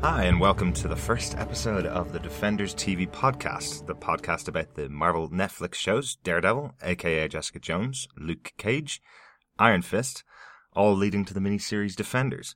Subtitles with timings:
[0.00, 4.74] Hi, and welcome to the first episode of the Defenders TV podcast, the podcast about
[4.74, 9.02] the Marvel Netflix shows Daredevil, aka Jessica Jones, Luke Cage,
[9.58, 10.22] Iron Fist,
[10.72, 12.54] all leading to the miniseries Defenders.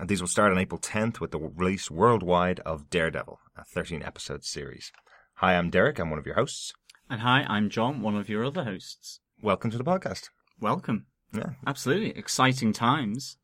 [0.00, 4.02] And these will start on April 10th with the release worldwide of Daredevil, a 13
[4.02, 4.90] episode series.
[5.34, 6.72] Hi, I'm Derek, I'm one of your hosts.
[7.10, 9.20] And hi, I'm John, one of your other hosts.
[9.42, 10.30] Welcome to the podcast.
[10.58, 11.04] Welcome.
[11.34, 12.16] Yeah, Absolutely.
[12.18, 13.36] Exciting times.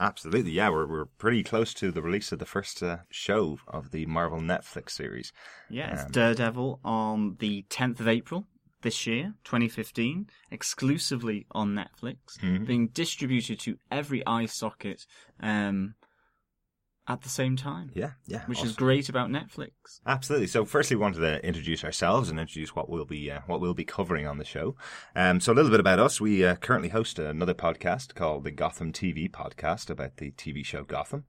[0.00, 0.52] Absolutely.
[0.52, 4.06] Yeah, we're, we're pretty close to the release of the first uh, show of the
[4.06, 5.32] Marvel Netflix series.
[5.70, 8.46] Yeah, it's Um, Daredevil on the 10th of April
[8.82, 12.66] this year, 2015, exclusively on Netflix, Mhm.
[12.66, 15.06] being distributed to every eye socket
[15.40, 15.94] um,
[17.08, 18.44] at the same time, Yeah, yeah.
[18.46, 19.70] which is great about Netflix.
[20.06, 20.46] Absolutely.
[20.46, 23.74] So, firstly, we wanted to introduce ourselves and introduce what we'll be uh, what we'll
[23.74, 24.76] be covering on the show.
[25.16, 26.20] Um, so, a little bit about us.
[26.20, 30.84] We uh, currently host another podcast called the Gotham TV Podcast about the TV show
[30.84, 31.24] Gotham,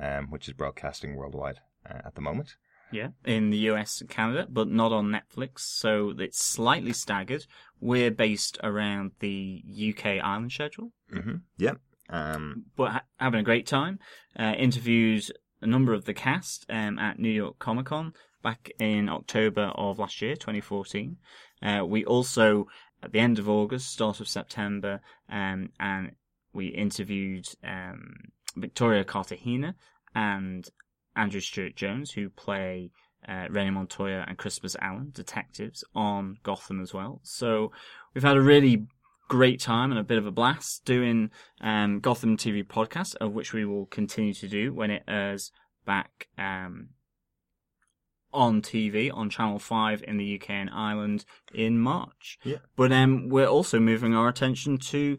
[0.00, 2.56] um, which is broadcasting worldwide uh, at the moment.
[2.90, 7.44] Yeah, in the US and Canada, but not on Netflix, so it's slightly staggered.
[7.80, 10.92] We're based around the UK island schedule.
[11.12, 11.36] Mm-hmm.
[11.58, 11.74] Yeah.
[12.10, 13.98] Um, but ha- having a great time.
[14.38, 15.24] Uh, interviewed
[15.60, 19.98] a number of the cast um, at New York Comic Con back in October of
[19.98, 21.16] last year, 2014.
[21.62, 22.66] Uh, we also,
[23.02, 26.12] at the end of August, start of September, um, and
[26.52, 28.14] we interviewed um,
[28.56, 29.74] Victoria Cartagena
[30.14, 30.68] and
[31.16, 32.90] Andrew Stewart Jones, who play
[33.28, 37.20] uh, Renee Montoya and Crispus Allen, detectives on Gotham as well.
[37.24, 37.72] So
[38.14, 38.86] we've had a really
[39.28, 43.52] great time and a bit of a blast doing um, Gotham TV podcast, of which
[43.52, 45.52] we will continue to do when it airs
[45.84, 46.88] back um,
[48.32, 52.38] on TV on Channel Five in the UK and Ireland in March.
[52.42, 52.58] Yeah.
[52.76, 55.18] But um, we're also moving our attention to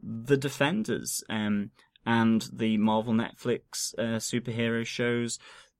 [0.00, 1.70] the Defenders um,
[2.04, 5.38] and the Marvel Netflix uh, superhero shows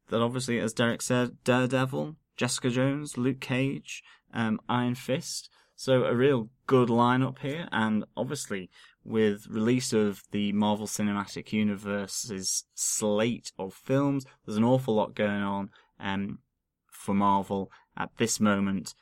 [0.09, 5.51] that obviously, as Derek said, Daredevil, Jessica Jones, Luke Cage, um, Iron Fist.
[5.75, 8.71] So a real good lineup here, and obviously
[9.05, 15.43] with release of the Marvel Cinematic Universe's slate of films, there's an awful lot going
[15.43, 16.41] on um,
[16.91, 18.95] for Marvel at this moment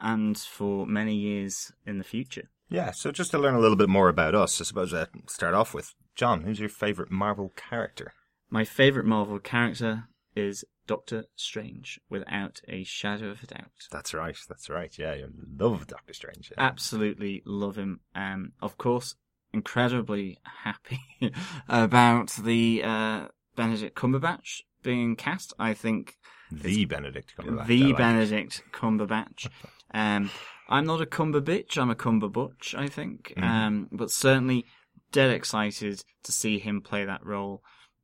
[0.00, 2.48] and for many years in the future.
[2.70, 2.90] yeah.
[2.90, 5.74] So, just to learn a little bit more about us, I suppose uh, start off
[5.74, 6.42] with John.
[6.42, 8.14] Who's your favorite Marvel character?
[8.48, 10.04] My favorite Marvel character
[10.34, 13.70] is Doctor Strange, without a shadow of a doubt.
[13.92, 14.36] That's right.
[14.48, 14.92] That's right.
[14.98, 15.28] Yeah, you
[15.58, 16.50] love Doctor Strange.
[16.50, 16.62] Yeah.
[16.64, 18.00] absolutely love him.
[18.14, 19.14] Um, of course,
[19.52, 20.98] incredibly happy
[21.68, 25.52] about the uh, Benedict Cumberbatch being cast.
[25.58, 26.16] I think
[26.50, 27.66] the Benedict Cumberbatch.
[27.68, 27.96] The like it.
[27.96, 29.48] Benedict Cumberbatch.
[29.94, 30.30] um,
[30.68, 31.78] I'm not a Cumber bitch.
[31.78, 32.74] I'm a Cumber butch.
[32.76, 33.42] I think, Mhm.
[33.44, 34.66] um, but certainly
[35.12, 37.62] dead excited to see him play that role.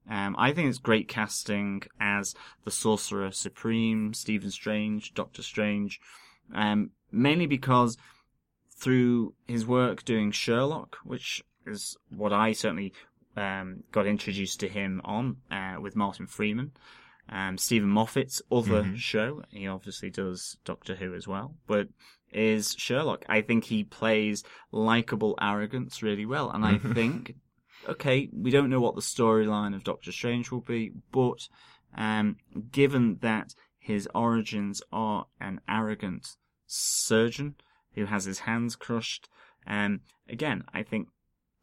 [0.08, 2.34] Um, I think it's great casting as
[2.64, 6.00] the Sorcerer Supreme, Stephen Strange, Doctor Strange,
[6.54, 7.96] um, mainly because
[8.70, 12.92] through his work doing Sherlock, which is what I certainly
[13.36, 16.72] um, got introduced to him on uh, with Martin Freeman.
[17.28, 18.96] Um, Steven Moffat's other Mhm.
[18.96, 21.88] show, he obviously does Doctor Who as well, but
[22.32, 23.24] is Sherlock.
[23.28, 26.94] I think he plays likable arrogance really well, and I Mhm.
[26.94, 27.34] think,
[27.88, 31.48] okay, we don't know what the storyline of Doctor Strange will be, but
[31.96, 32.36] um,
[32.70, 36.36] given that his origins are an arrogant
[36.66, 37.54] surgeon
[37.94, 39.28] who has his hands crushed,
[39.66, 41.08] um, again, I think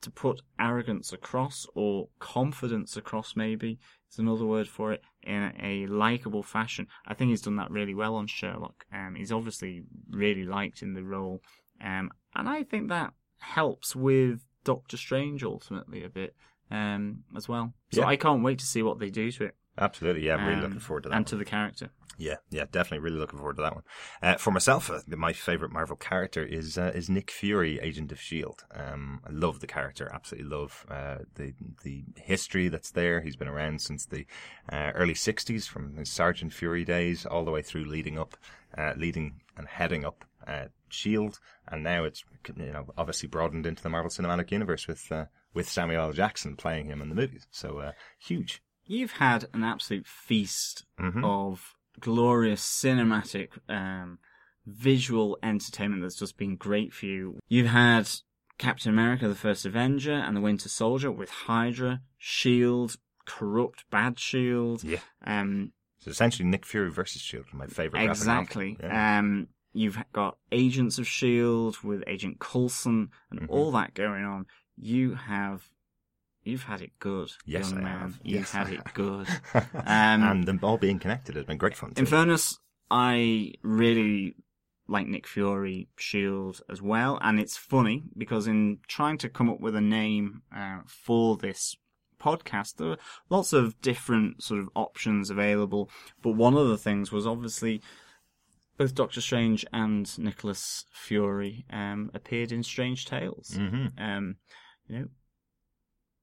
[0.02, 3.80] to put arrogance across or confidence across maybe
[4.12, 6.88] is another word for it in a likable fashion.
[7.08, 8.86] I think he's done that really well on Sherlock.
[8.94, 11.42] Um, he's obviously really liked in the role,
[11.82, 16.36] um, and I think that helps with Doctor Strange ultimately a bit
[16.72, 17.74] um, as well.
[17.92, 18.08] So Yeah.
[18.08, 20.26] I can't wait to see what they do to it Absolutely.
[20.28, 21.16] Yeah, I'm really um, looking forward to that.
[21.16, 21.30] and one.
[21.30, 21.90] to the character.
[22.20, 23.00] Yeah, yeah, definitely.
[23.00, 23.84] Really looking forward to that one.
[24.22, 28.22] Uh, for myself, uh, my favorite Marvel character is uh, is Nick Fury, Agent of
[28.22, 28.66] Shield.
[28.72, 30.12] Um, I love the character.
[30.14, 33.22] Absolutely love uh, the the history that's there.
[33.22, 34.28] He's been around since the
[34.72, 38.38] uh, early '60s, from his Sergeant Fury days all the way through, leading up,
[38.78, 42.24] uh, leading and heading up uh, Shield, and now it's
[42.56, 46.14] you know obviously broadened into the Marvel Cinematic Universe with uh, with Samuel L.
[46.14, 47.48] Jackson playing him in the movies.
[47.52, 48.62] So uh, huge.
[48.86, 51.24] You've had an absolute feast Mhm.
[51.24, 54.20] of glorious cinematic um,
[54.66, 57.40] visual entertainment that's just been great for you.
[57.48, 58.10] You've had
[58.58, 64.84] Captain America, the First Avenger, and the Winter Soldier with Hydra, Shield, corrupt bad Shield.
[64.84, 65.00] Yeah.
[65.26, 68.00] Um, So essentially, Nick Fury versus Shield, my favorite.
[68.04, 68.78] graphic exactly.
[68.82, 69.20] Yeah.
[69.20, 73.50] Um, you've got Agents of Shield with Agent Coulson and Mhm.
[73.50, 74.46] all that going on.
[74.78, 75.70] You have
[76.46, 78.00] you've had it good, Yes, young I man.
[78.00, 78.20] have.
[78.22, 78.94] You've Yes, had I it have.
[78.94, 79.28] good.
[79.86, 81.90] Um, and them all being connected has been great fun.
[81.96, 82.06] In Too.
[82.06, 82.60] fairness,
[82.92, 84.36] I really
[84.88, 89.62] like Nick Fury Shield as well, and it's funny because in trying to come up
[89.62, 91.78] with a name uh, for this
[92.20, 92.98] podcast, there were
[93.30, 95.90] lots of different sort of options available.
[96.22, 97.82] But one of the things was obviously
[98.78, 103.54] both Doctor Strange and Nicholas Fury um, appeared in Strange Tales.
[103.56, 104.36] hmm Um,
[104.88, 105.06] you know,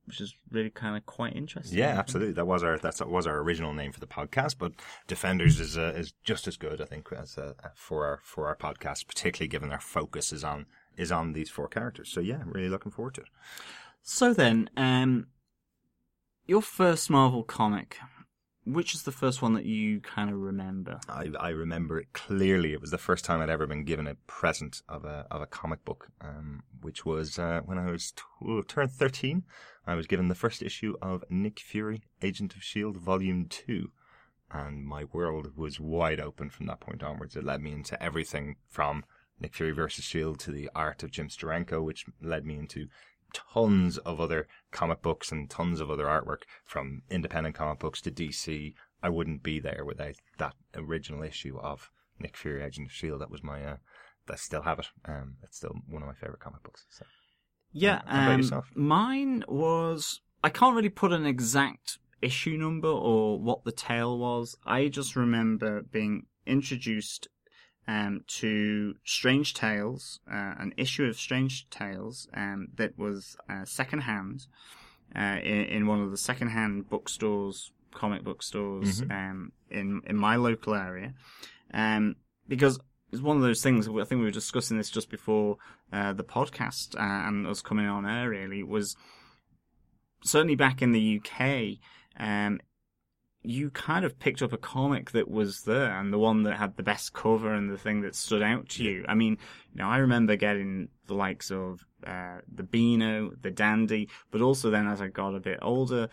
[0.06, 1.78] which is really kind of quite interesting.
[1.78, 2.32] Yeah, absolutely.
[2.32, 4.72] That was our that's was our original name for the podcast, but
[5.06, 8.56] Defenders is uh, is just as good, I think, as uh, for our for our
[8.56, 12.10] podcast, particularly given our focus is on is on these four characters.
[12.10, 13.28] So yeah, really looking forward to it.
[14.02, 15.28] So then, um,
[16.46, 17.98] your first Marvel comic,
[18.72, 21.00] which is the first one that you kind of remember?
[21.08, 22.72] I, I remember it clearly.
[22.72, 25.46] It was the first time I'd ever been given a present of a of a
[25.46, 29.44] comic book, um, which was uh, when I was t- turned thirteen.
[29.86, 33.90] I was given the first issue of Nick Fury, Agent of Shield, Volume Two,
[34.50, 37.36] and my world was wide open from that point onwards.
[37.36, 39.04] It led me into everything from
[39.40, 42.88] Nick Fury versus Shield to the art of Jim Steranko, which led me into
[43.32, 48.10] tons of other comic books and tons of other artwork from independent comic books to
[48.10, 48.74] DC.
[49.02, 53.20] I wouldn't be there without that original issue of Nick Fury, Agent of Shield.
[53.20, 53.76] That was my, uh,
[54.28, 54.88] I still have it.
[55.04, 56.86] Um, it's still one of my favorite comic books.
[56.90, 57.04] So.
[57.72, 60.20] Yeah, um, mine was.
[60.42, 64.56] I can't really put an exact issue number or what the tale was.
[64.64, 67.28] I just remember being introduced
[67.88, 74.46] um, to Strange Tales, uh, an issue of Strange Tales um, that was uh, secondhand
[75.16, 79.10] uh, in, in one of the secondhand bookstores, comic book stores Mhm.
[79.10, 81.14] um, in in my local area,
[81.74, 82.14] um,
[82.46, 82.78] because
[83.12, 83.88] it's one of those things.
[83.88, 85.56] I think we were discussing this just before
[85.92, 88.28] uh, the podcast uh, and us coming on air.
[88.28, 88.96] Really was
[90.24, 91.78] certainly back in the UK.
[93.44, 96.56] Um, you kind of picked up a comic that was there and the one that
[96.58, 99.04] had the best cover and the thing that stood out to you.
[99.08, 99.38] I mean,
[99.72, 104.70] you know, I remember getting the likes of uh, the Beano, the Dandy, but also
[104.70, 106.08] then as I got a bit older,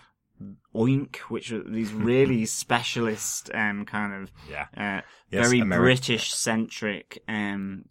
[0.75, 4.65] Oink, which are these really specialist um, kind of Yeah.
[4.77, 7.85] uh, Yes, very Ameri- British centric um,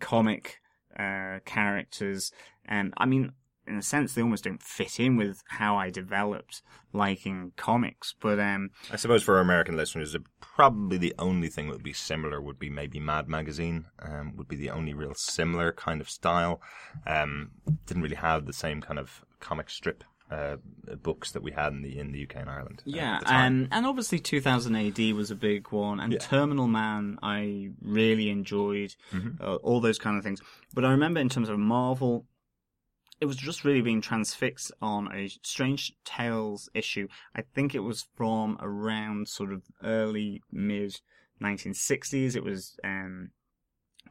[0.00, 0.60] comic
[0.98, 2.32] uh, characters.
[2.64, 3.32] And I mean,
[3.66, 6.62] in a sense, they almost don't fit in with how I developed
[6.92, 8.14] liking comics.
[8.20, 11.92] But um, I suppose for our American listeners, probably the only thing that would be
[11.92, 13.86] similar would be maybe Mad Magazine.
[14.00, 16.60] Um, would be the only real similar kind of style.
[17.06, 17.50] Um,
[17.86, 20.56] didn't really have the same kind of comic strip uh,
[21.02, 22.80] books that we had in the in the UK and Ireland.
[22.86, 23.62] uh, yeah, time.
[23.64, 26.18] um, and obviously 2000 AD was a big one, and Yeah.
[26.18, 29.38] Terminal Man I really enjoyed, Mhm.
[29.40, 30.40] uh, all those kind of things.
[30.72, 32.26] But I remember in terms of Marvel,
[33.20, 37.08] it was just really being transfixed on a Strange Tales issue.
[37.34, 41.00] I think it was from around sort of early mid
[41.42, 42.36] 1960s.
[42.36, 43.30] It was um,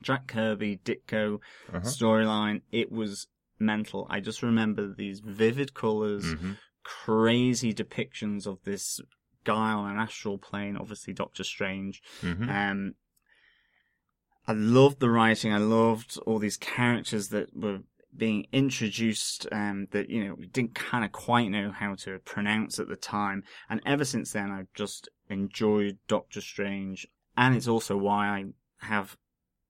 [0.01, 1.39] Jack Kirby, Ditko
[1.69, 1.79] Uh-huh.
[1.81, 2.61] storyline.
[2.71, 3.27] It was
[3.59, 4.07] mental.
[4.09, 6.57] I just remember these vivid colors Mhm.
[6.83, 9.00] crazy depictions of this
[9.45, 12.01] guy on an astral plane, obviously Doctor Strange.
[12.21, 12.50] Mhm.
[12.50, 12.95] Um,
[14.48, 15.53] I loved the writing.
[15.53, 17.79] I loved all these characters that were
[18.15, 22.79] being introduced um, that you know we didn't kind of quite know how to pronounce
[22.79, 23.43] at the time.
[23.70, 28.46] And ever since then, I've just enjoyed Doctor Strange, and it's also why I
[28.86, 29.17] have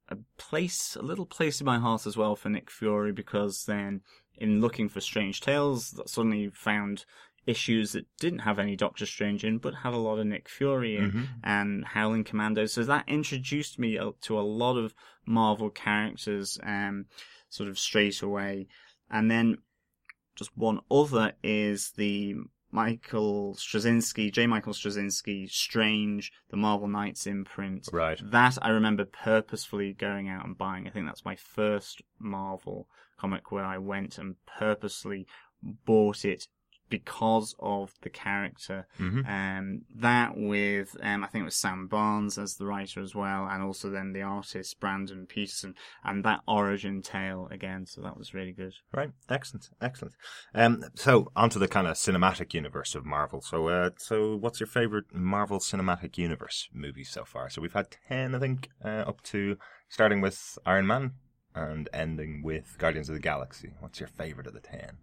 [0.10, 4.02] a place, a little place in my heart as well for Nick Fury, because then
[4.36, 7.06] in looking for Strange Tales, that suddenly found
[7.46, 10.96] issues that didn't have any Doctor Strange in, but had a lot of Nick Fury
[10.98, 11.28] in Mhm.
[11.44, 12.66] and Howling Commando.
[12.66, 14.94] So that introduced me uh, to a lot of
[15.26, 17.06] Marvel characters, um,
[17.54, 18.68] sort of straight away.
[19.10, 19.58] And then
[20.36, 22.36] just one other is the
[22.72, 24.48] Michael Straczynski, J.
[24.48, 27.88] Michael Straczynski, Strange, the Marvel Knights imprint.
[27.94, 28.20] Right.
[28.32, 30.88] That I remember purposefully going out and buying.
[30.88, 32.88] I think that's my first Marvel
[33.20, 35.28] comic where I went and purposely
[35.62, 36.48] bought it
[36.90, 38.88] because of the character.
[39.00, 39.28] Mhm.
[39.28, 43.48] Um, that with um, I think it was Samm Barnes as the writer as well,
[43.48, 47.86] and also then the artist Brandon Peterson, and that origin tale again.
[47.86, 48.74] So that was really good.
[48.94, 49.12] Right.
[49.30, 49.70] Excellent.
[49.82, 50.14] Excellent.
[50.54, 53.42] Um, so onto the kind of cinematic universe of Marvel.
[53.42, 57.50] So, uh, so what's your favorite Marvel Cinematic Universe movie so far?
[57.50, 59.58] So we've had ten, I think, uh, up to
[59.90, 61.14] starting with Iron Man
[61.56, 63.74] and ending with Guardians of the Galaxy.
[63.80, 64.98] What's your favorite of the ten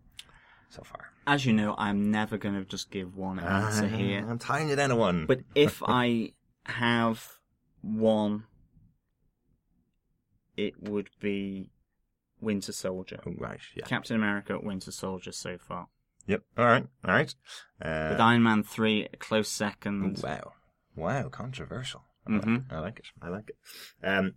[0.70, 1.12] so far?
[1.26, 4.24] As you know, I'm never going to just give one answer Uh, here.
[4.26, 5.26] I'm tying you down to one.
[5.26, 6.32] But if I
[6.66, 7.26] have
[7.82, 8.44] one,
[10.56, 11.70] it would be
[12.40, 13.20] Winter Soldier.
[13.26, 15.88] oh, right, yeah, Captain America, Winter Soldier so far.
[16.26, 16.42] Yep.
[16.58, 16.86] All right.
[17.04, 17.34] All right.
[17.82, 20.20] Uh, With Iron Man 3, a close second.
[20.22, 20.52] wow.
[20.94, 21.28] Wow.
[21.28, 22.04] Controversial.
[22.26, 22.70] I, Mhm.
[22.70, 23.06] like, I like it.
[23.22, 24.06] I like it.
[24.06, 24.34] Um,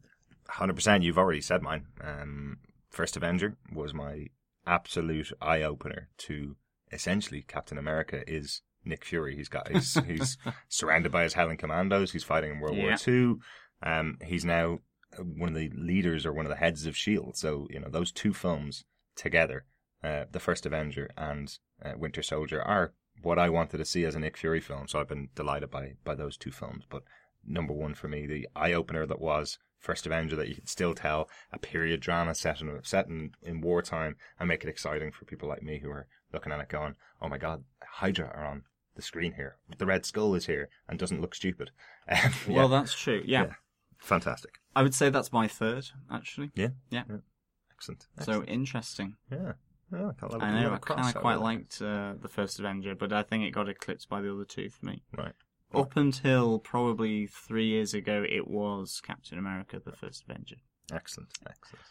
[0.47, 1.03] hundred percent.
[1.03, 1.87] You've already said mine.
[2.01, 2.57] Um,
[2.89, 4.27] First Avenger was my
[4.65, 6.55] absolute eye opener to
[6.91, 9.36] essentially Captain America is Nick Fury.
[9.36, 12.12] He's got he's he's surrounded by his Howling Commandos.
[12.12, 12.96] He's fighting in World War Yeah.
[12.96, 13.39] Two.
[13.82, 14.79] Um, he's now
[15.17, 17.38] one of the leaders or one of the heads of Shield.
[17.38, 18.84] So you know those two films
[19.15, 19.65] together,
[20.03, 24.15] uh, the First Avenger and uh, Winter Soldier, are what I wanted to see as
[24.15, 24.88] a Nick Fury film.
[24.88, 26.86] So I've been delighted by by those two films.
[26.89, 27.03] But
[27.46, 30.93] number one for me, the eye opener that was First Avenger, that you could still
[30.93, 35.25] tell a period drama set in set in, in wartime and make it exciting for
[35.25, 38.63] people like me who are looking at it going, "Oh my God, Hydra are on
[38.95, 39.57] the screen here.
[39.77, 41.71] The Red Skull is here and doesn't look stupid."
[42.07, 43.23] Yeah, Well, that's true.
[43.25, 43.43] Yeah.
[43.43, 43.53] Yeah.
[43.99, 44.51] fantastic.
[44.73, 46.51] I would say that's my third, actually.
[46.55, 47.03] Yeah, Yeah.
[47.71, 48.07] excellent.
[48.21, 49.17] So interesting.
[49.29, 49.53] yeah,
[49.91, 52.57] yeah, a lot of- I a know, I kind of quite liked uh, the first
[52.57, 55.03] Avenger, but I think it got eclipsed by the other two for me.
[55.17, 55.33] Right.
[55.73, 60.57] Up until probably three years ago, it was Captain America, the first Avenger.
[60.91, 61.85] Excellent, excellent.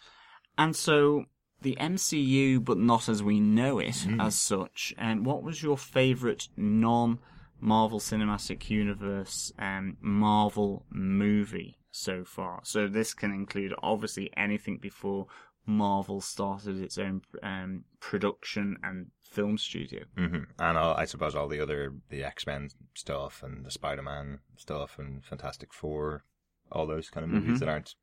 [0.59, 1.25] And so
[1.63, 4.21] the MCU, but not as we know it Mm.
[4.25, 4.93] as such.
[4.99, 7.19] And what was your favourite non
[7.61, 12.61] Marvel Cinematic Universe um, Marvel movie so far?
[12.65, 15.27] So this can include obviously anything before
[15.65, 20.05] Marvel started its own um, production and film studio.
[20.17, 24.03] hmm And all, I suppose all the other the X Men stuff and the Spider
[24.03, 26.25] Man stuff and Fantastic Four,
[26.71, 27.61] all those kind of movies Mhm.
[27.61, 27.95] that aren't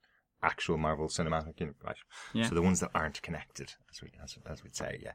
[0.41, 1.81] actual Marvel Cinematic Universe.
[1.86, 1.95] Right.
[2.33, 2.48] Yeah.
[2.48, 5.13] So the ones that aren't connected, as we as, as we'd say, yeah.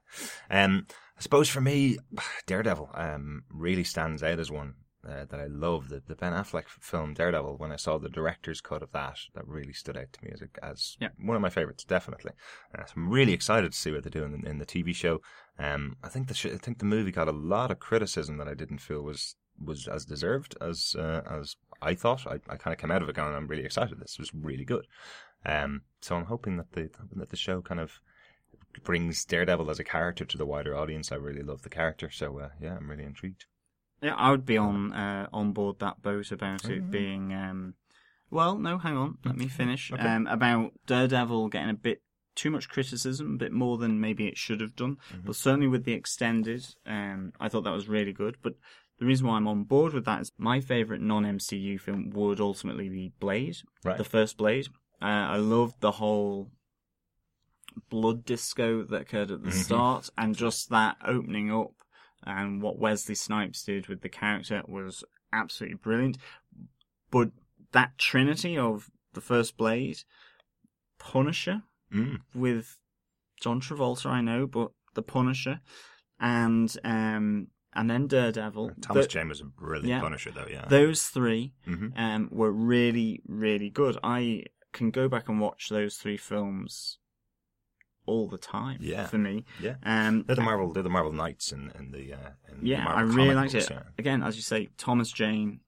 [0.50, 0.87] Um,
[1.18, 1.99] I suppose for me,
[2.47, 4.75] Daredevil um really stands out as one.
[5.07, 7.57] Uh, that I love the the Ben Affleck film Daredevil.
[7.59, 10.41] When I saw the director's cut of that, that really stood out to me as
[10.43, 11.09] a, as Yeah.
[11.19, 12.33] one of my favorites, definitely.
[12.77, 15.21] Uh, so I'm really excited to see what they do in, in the TV show.
[15.59, 18.49] Um, I think the sh- I think the movie got a lot of criticism that
[18.49, 22.27] I didn't feel was was as deserved as uh, as I thought.
[22.27, 24.01] I, I kind of came out of it going, I'm really excited.
[24.01, 24.87] This was really good.
[25.45, 28.01] Um, so I'm hoping that the that the show kind of
[28.83, 31.13] brings Daredevil as a character to the wider audience.
[31.13, 33.45] I really love the character, so uh, yeah, I'm really intrigued.
[34.03, 36.91] Yeah, I would be on uh, on board that boat about it Mhm.
[36.91, 37.33] being.
[37.33, 37.75] Um,
[38.31, 39.19] well, no, hang on.
[39.25, 39.93] Let me finish.
[39.93, 40.03] Okay.
[40.03, 42.03] Um, about Daredevil getting a bit
[42.35, 44.97] too much criticism, a bit more than maybe it should have done.
[45.13, 45.27] Mhm.
[45.27, 48.37] But certainly with the extended, um, I thought that was really good.
[48.43, 48.55] But
[48.99, 52.41] the reason why I'm on board with that is my favourite non MCU film would
[52.41, 53.97] ultimately be Blade, Right.
[53.99, 54.69] the first Blade.
[55.01, 56.51] Uh, I loved the whole
[57.89, 59.65] blood disco that occurred at the Mhm.
[59.65, 61.73] start, and just that opening up
[62.26, 66.19] and what Wesley Snipes did with the character was absolutely brilliant.
[67.11, 67.31] But
[67.73, 70.02] that trinity of the first Blade,
[70.99, 71.62] Punisher
[71.93, 72.21] Mm.
[72.35, 72.78] with
[73.40, 75.61] John Travolta, I know, but the Punisher,
[76.19, 78.71] and um, and then Daredevil.
[78.81, 80.00] Thomas the- was a brilliant yeah.
[80.00, 80.47] Punisher, though.
[80.49, 80.64] Yeah.
[80.69, 83.99] those three hmm um, were really, really good.
[84.02, 86.99] I can go back and watch those three films
[88.07, 88.79] all the time.
[88.81, 89.07] Yeah.
[89.07, 89.45] for me.
[89.61, 89.77] Yeah.
[89.85, 90.73] Um, They're the Marvel.
[90.73, 92.15] They're the Marvel Knights and, in the.
[92.15, 92.31] Uh,
[92.61, 93.73] the yeah, I Marvel really liked books, it.
[93.73, 93.83] yeah.
[93.99, 95.61] Again, as you say, Thomas Jane,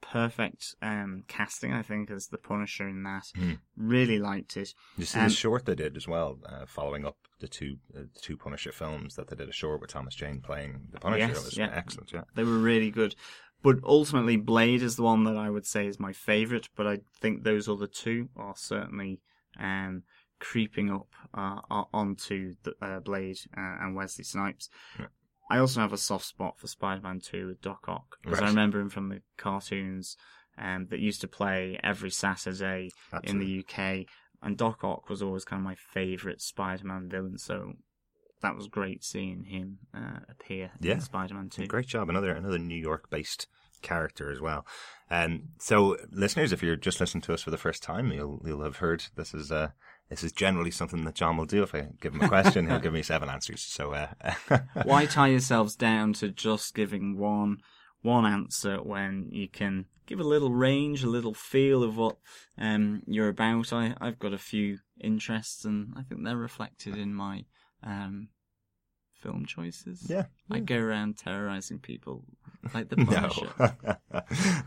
[0.00, 1.72] perfect um, casting.
[1.72, 3.24] I think as the Punisher in that.
[3.36, 3.58] Mm.
[3.76, 4.74] Really liked it.
[4.96, 8.00] You see Um, the short they did as well, uh, following up the two uh,
[8.14, 11.28] the two Punisher films that they did a short with Thomas Jane playing the Punisher.
[11.28, 11.70] Yes, it was yeah.
[11.74, 12.12] excellent.
[12.12, 12.22] Yeah.
[12.34, 13.14] They were really good.
[13.60, 16.68] But ultimately, Blade is the one that I would say is my favourite.
[16.76, 19.20] But I think those other two are certainly
[19.58, 20.04] um,
[20.38, 21.60] creeping up uh,
[21.92, 24.68] onto the, uh, Blade uh, and Wesley Snipes.
[24.98, 25.06] Yeah.
[25.50, 28.80] I also have a soft spot for Spider-Man 2 with Doc Ock because I remember
[28.80, 30.16] him from the cartoons
[30.58, 32.90] um, that used to play every Saturday
[33.24, 34.06] in the UK.
[34.42, 37.38] And Doc Ock was always kind of my favourite Spider-Man villain.
[37.38, 37.72] So
[38.42, 40.94] that was great seeing him uh, appear Yeah.
[40.94, 41.66] in Spider-Man 2.
[41.66, 42.10] Great job.
[42.10, 43.46] Another another New York based
[43.80, 44.66] character as well.
[45.08, 48.62] And so, listeners, if you're just listening to us for the first time, you'll you'll
[48.64, 49.70] have heard this is uh
[50.08, 51.62] this is generally something that John will do.
[51.62, 53.60] If I give him a question, he'll give me seven answers.
[53.60, 54.08] So, uh,
[54.84, 57.58] Why tie yourselves down to just giving one
[58.00, 62.16] one answer when you can give a little range, a little feel of what
[62.56, 63.72] um, you're about?
[63.72, 67.44] I, I've got a few interests, and I think they're reflected in my
[67.82, 68.28] um,
[69.18, 70.06] film choices.
[70.08, 72.24] yeah, I go around terrorizing people
[72.74, 72.96] like the
[73.56, 73.96] no,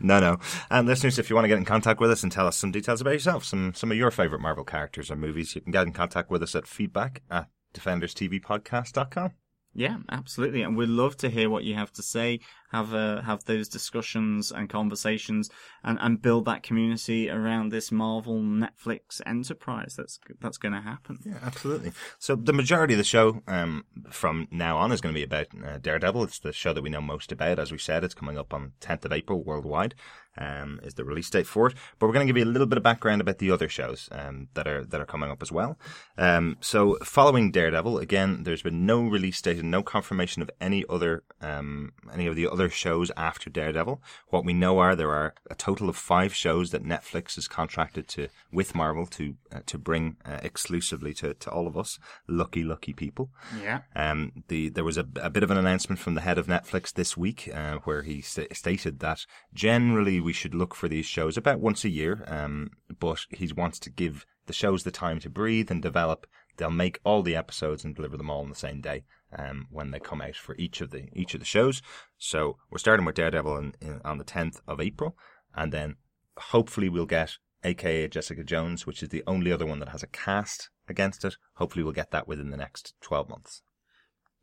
[0.00, 0.38] no, no.
[0.70, 2.72] And listeners, if you want to get in contact with us and tell us some
[2.72, 5.86] details about yourself, some some of your favorite Marvel characters or movies, you can get
[5.86, 9.32] in contact with us at feedback at defenderstvpodcast.com.
[9.74, 10.62] Yeah, absolutely.
[10.62, 12.40] And we'd love to hear what you have to say.
[12.72, 15.50] Have uh, have those discussions and conversations,
[15.84, 19.94] and, and build that community around this Marvel Netflix enterprise.
[19.96, 21.18] That's that's going to happen.
[21.24, 21.92] Yeah, absolutely.
[22.18, 25.46] So the majority of the show um, from now on is going to be about
[25.64, 26.24] uh, Daredevil.
[26.24, 27.58] It's the show that we know most about.
[27.58, 29.94] As we said, it's coming up on 10th of April worldwide.
[30.38, 31.74] Um, is the release date for it?
[31.98, 34.08] But we're going to give you a little bit of background about the other shows
[34.12, 35.78] um, that are that are coming up as well.
[36.16, 40.84] Um, so following Daredevil, again, there's been no release date and no confirmation of any
[40.88, 44.02] other um, any of the other shows after Daredevil.
[44.28, 48.08] What we know are there are a total of five shows that Netflix is contracted
[48.08, 52.62] to with Marvel to uh, to bring uh, exclusively to, to all of us lucky
[52.62, 53.30] lucky people.
[53.62, 53.80] Yeah.
[53.94, 56.92] Um, the there was a, a bit of an announcement from the head of Netflix
[56.92, 61.36] this week uh, where he st- stated that generally we should look for these shows
[61.36, 65.30] about once a year, um, but he wants to give the shows the time to
[65.30, 66.26] breathe and develop.
[66.56, 69.04] They'll make all the episodes and deliver them all on the same day
[69.36, 71.82] um, when they come out for each of the each of the shows.
[72.18, 75.16] So we're starting with Daredevil in, in, on the 10th of April,
[75.54, 75.96] and then
[76.36, 80.08] hopefully we'll get AKA Jessica Jones, which is the only other one that has a
[80.08, 81.36] cast against it.
[81.54, 83.62] Hopefully we'll get that within the next 12 months.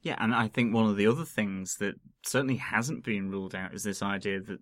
[0.01, 3.73] Yeah, and I think one of the other things that certainly hasn't been ruled out
[3.73, 4.59] is this idea that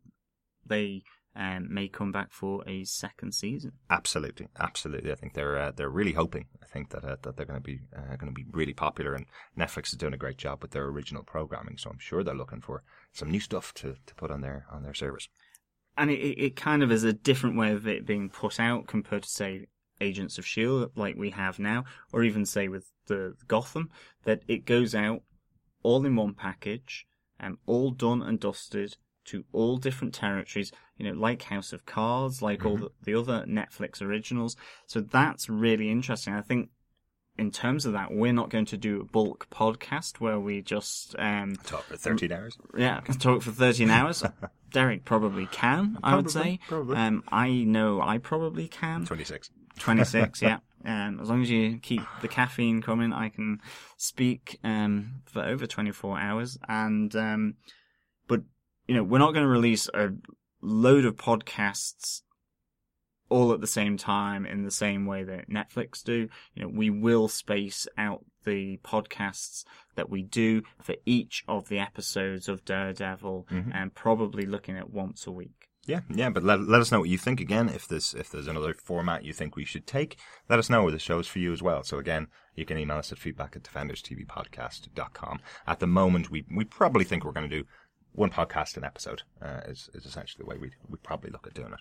[0.66, 1.04] they
[1.38, 3.74] um, may come back for a second season.
[3.92, 5.12] Absolutely, absolutely.
[5.12, 6.48] I think they're uh, they're really hoping.
[6.64, 9.14] I think that uh, that they're going to be uh, going to be really popular,
[9.14, 9.28] and
[9.58, 11.78] Netflix is doing a great job with their original programming.
[11.78, 14.82] So I'm sure they're looking for some new stuff to, to put on their on
[14.82, 15.30] their servers.
[15.96, 19.24] And it, it kind of is a different way of it being put out compared
[19.24, 19.68] to say
[20.02, 23.90] Agents of Shield, like we have now, or even say with the Gotham,
[24.24, 25.22] that it goes out
[25.84, 27.06] all in one package,
[27.40, 31.86] and um, all done and dusted to all different territories, you know, like House of
[31.86, 32.68] Cards, like mm-hmm.
[32.68, 34.56] all the, the, other Netflix originals.
[34.86, 36.34] So that's really interesting.
[36.34, 36.70] I think
[37.38, 41.16] in terms of that, we're not going to do a bulk podcast where we just
[41.20, 42.58] um, talk for thirteen hours.
[42.76, 44.24] Yeah, talk for thirteen hours.
[44.72, 45.98] Derek probably can.
[46.04, 46.60] I would say.
[46.68, 46.98] Probably.
[46.98, 49.06] Um, I know I probably can.
[49.06, 49.52] Twenty six.
[49.80, 50.42] Twenty six.
[50.42, 50.60] yeah.
[50.86, 53.62] Um, as long as you keep the caffeine coming, I can
[53.98, 56.58] speak um, for over 24 hours.
[56.68, 57.56] And um,
[58.28, 58.42] but
[58.88, 60.12] you know, we're not going to release a
[60.62, 62.22] load of podcasts
[63.30, 66.30] all at the same time in the same way that Netflix do.
[66.54, 69.66] You know, we will space out the podcasts
[69.96, 73.72] that we do for each of the episodes of Daredevil mm-hmm.
[73.74, 75.68] and probably looking at once a week.
[75.86, 77.70] Yeah, yeah, but let, let us know what you think again.
[77.70, 80.18] If there's if there's another format you think we should take,
[80.50, 80.92] let us know.
[80.92, 81.82] The show's for you as well.
[81.84, 85.40] So again, you can email us at feedback at defenderstvpodcast.com.
[85.66, 87.68] At the moment, we we probably think we're going to do
[88.18, 89.22] one podcast an episode.
[89.42, 91.80] Uh, is is essentially the way we we probably look at doing it.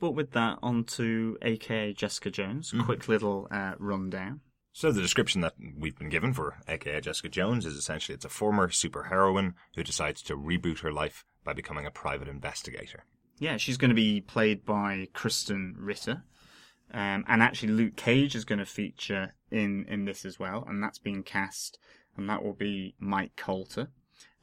[0.00, 2.70] But with that, on to AKA Jessica Jones.
[2.70, 2.84] Mm-hmm.
[2.84, 4.40] Quick little uh, rundown.
[4.72, 8.30] So the description that we've been given for AKA Jessica Jones is essentially it's a
[8.30, 13.04] former superheroine who decides to reboot her life by becoming a private investigator.
[13.38, 16.22] Yeah, she's going to be played by Krysten Ritter.
[16.92, 20.82] Um, and actually, Luke Cage is going to feature in, in this as well, and
[20.82, 21.78] that's being cast,
[22.16, 23.88] and that will be Mike Colter.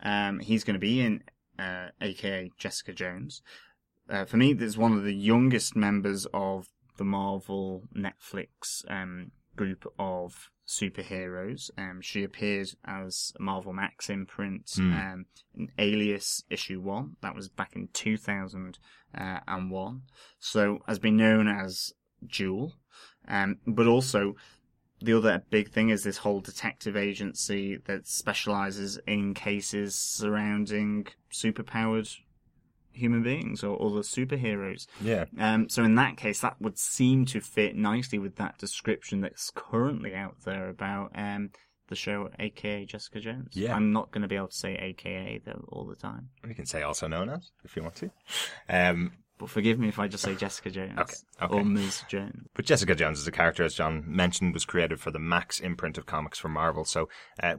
[0.01, 1.23] Um, he's going to be in
[1.59, 3.41] uh, AKA Jessica Jones.
[4.09, 9.91] Uh, for me, there's one of the youngest members of the Marvel Netflix um, group
[9.99, 11.69] of superheroes.
[11.77, 15.13] Um, she appeared as Marvel Max imprint mm.
[15.13, 17.15] um, in Alias issue one.
[17.21, 18.75] That was back in 2001.
[19.17, 19.91] Uh,
[20.39, 21.93] so has been known as
[22.25, 22.73] Jewel.
[23.27, 24.35] Um, but also,
[25.01, 32.15] the other big thing is this whole detective agency that specializes in cases surrounding superpowered
[32.91, 34.87] human beings or other superheroes.
[34.99, 35.25] Yeah.
[35.37, 39.51] Um, so in that case, that would seem to fit nicely with that description that's
[39.53, 41.51] currently out there about um,
[41.87, 43.49] the show, aka Jessica Jones.
[43.53, 43.75] Yeah.
[43.75, 46.29] I'm not going to be able to say aka though all the time.
[46.47, 48.11] You can say also known as if you want to.
[48.67, 50.99] Um, but forgive me if I just say Jessica Jones.
[50.99, 51.15] Okay.
[51.41, 51.55] okay.
[51.55, 52.03] Or Ms.
[52.07, 52.47] Jones.
[52.53, 55.97] But Jessica Jones is a character, as John mentioned, was created for the Max imprint
[55.97, 56.85] of comics for Marvel.
[56.85, 57.09] So,
[57.41, 57.55] uh,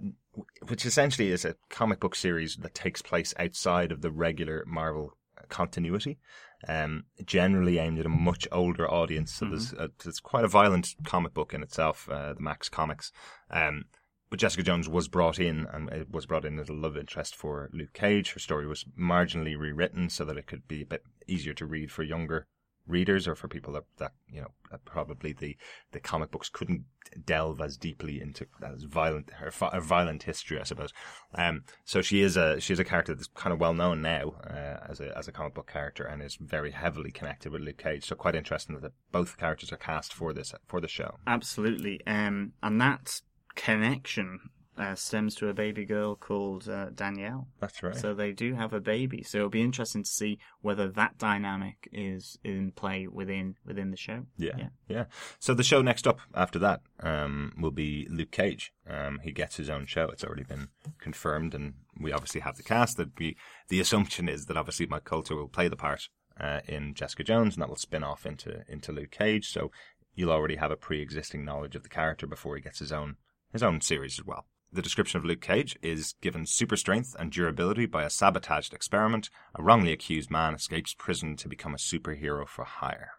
[0.67, 5.17] which essentially is a comic book series that takes place outside of the regular Marvel
[5.49, 6.19] continuity.
[6.67, 9.33] Um, generally aimed at a much older audience.
[9.33, 9.55] So mm-hmm.
[9.55, 13.13] there's a, it's quite a violent comic book in itself, uh, the Max Comics.
[13.49, 13.85] Um,
[14.31, 17.35] but Jessica Jones was brought in, and it was brought in as a love interest
[17.35, 18.33] for Luke Cage.
[18.33, 21.91] Her story was marginally rewritten so that it could be a bit easier to read
[21.91, 22.47] for younger
[22.89, 24.49] readers or for people that, that you know
[24.85, 25.57] probably the
[25.93, 26.85] the comic books couldn't
[27.25, 30.93] delve as deeply into as violent her, her violent history I suppose.
[31.35, 34.35] Um so she is a she is a character that's kind of well known now
[34.45, 37.79] uh, as a as a comic book character and is very heavily connected with Luke
[37.79, 38.07] Cage.
[38.07, 41.17] So quite interesting that both characters are cast for this for the show.
[41.27, 42.05] Absolutely.
[42.07, 43.21] Um and that
[43.59, 44.39] connection
[44.79, 47.49] uh, stems to a baby girl called uh, Danielle.
[47.59, 47.97] That's right.
[47.97, 49.25] So they do have a baby.
[49.25, 53.97] So it'll be interesting to see whether that dynamic is in play within within the
[53.97, 54.27] show.
[54.37, 54.69] Yeah, Yeah.
[54.89, 55.05] yeah,
[55.41, 58.73] So the show next up after that um, will be Luke Cage.
[58.89, 60.09] Um, he gets his own show.
[60.11, 60.69] It's already been
[61.01, 62.97] confirmed, and we obviously have the cast.
[62.99, 63.37] That be
[63.69, 67.57] the assumption is that obviously Mike Colter will play the part uh, in Jessica Jones,
[67.57, 69.49] and that will spin off into into Luke Cage.
[69.49, 69.73] So
[70.15, 73.17] you'll already have a pre-existing knowledge of the character before he gets his own
[73.53, 74.47] his own series as well.
[74.71, 79.31] The description of Luke Cage is given super strength and durability by a sabotaged experiment.
[79.55, 83.13] A wrongly accused man escapes prison to become a superhero for hire.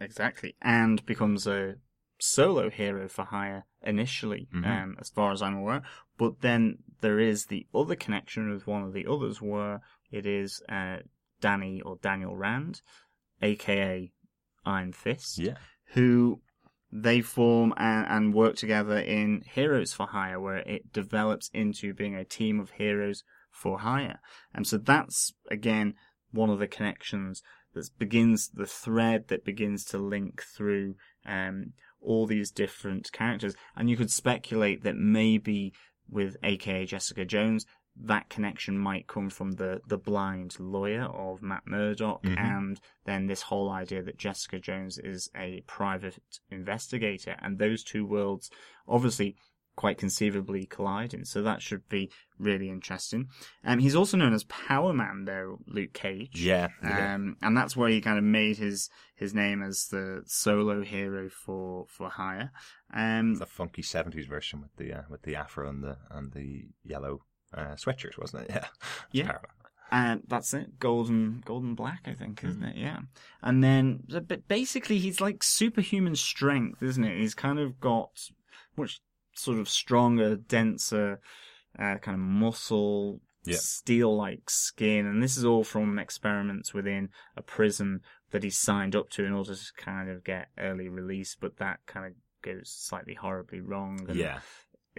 [0.00, 0.56] Exactly.
[0.60, 1.76] And becomes a
[2.18, 4.66] solo hero for hire initially, Mhm.
[4.66, 5.82] um, as far as I'm aware.
[6.18, 10.62] But then there is the other connection with one of the others where it is
[10.68, 10.98] uh,
[11.40, 12.82] Danny or Daniel Rand,
[13.40, 14.10] aka
[14.66, 15.56] Iron Fist, Yeah.
[15.94, 16.42] who
[16.92, 22.14] they form and, and work together in Heroes for Hire, where it develops into being
[22.14, 24.20] a team of heroes for hire.
[24.54, 25.94] And so that's, again,
[26.32, 27.42] one of the connections
[27.74, 30.94] that begins the thread that begins to link through
[31.26, 33.54] um, all these different characters.
[33.76, 35.72] And you could speculate that maybe
[36.08, 37.66] with AKA Jessica Jones,
[38.04, 42.38] that connection might come from the, the blind lawyer of Matt Murdock, Mhm.
[42.38, 46.18] and then this whole idea that Jessica Jones is a private
[46.50, 48.50] investigator, and those two worlds
[48.88, 49.36] obviously
[49.76, 51.24] quite conceivably colliding.
[51.24, 53.28] So that should be really interesting.
[53.64, 56.42] Um, he's also known as Power Man, though Luke Cage.
[56.42, 56.68] Yeah.
[56.82, 57.14] yeah.
[57.14, 61.30] Um, and that's where he kind of made his his name as the solo hero
[61.30, 62.50] for for hire.
[62.92, 66.68] Um, the funky seventies version with the uh, with the afro and the and the
[66.84, 67.20] yellow
[67.56, 68.50] uh, sweatshirt, wasn't it?
[69.12, 69.24] Yeah.
[69.24, 69.38] Yeah.
[69.92, 72.68] And that's it, golden golden black, I think, isn't Mm-hmm.
[72.70, 72.76] it?
[72.76, 72.98] Yeah.
[73.42, 77.18] And then, but basically, he's like superhuman strength, isn't it?
[77.18, 78.10] He's kind of got
[78.76, 79.00] much
[79.34, 81.20] sort of stronger, denser,
[81.78, 83.20] uh, kind of muscle.
[83.46, 83.56] Yeah.
[83.58, 87.08] Steel-like skin, and this is all from experiments within
[87.38, 91.38] a prison that he signed up to in order to kind of get early release,
[91.40, 94.04] but that kind of goes slightly horribly wrong.
[94.10, 94.40] And Yeah.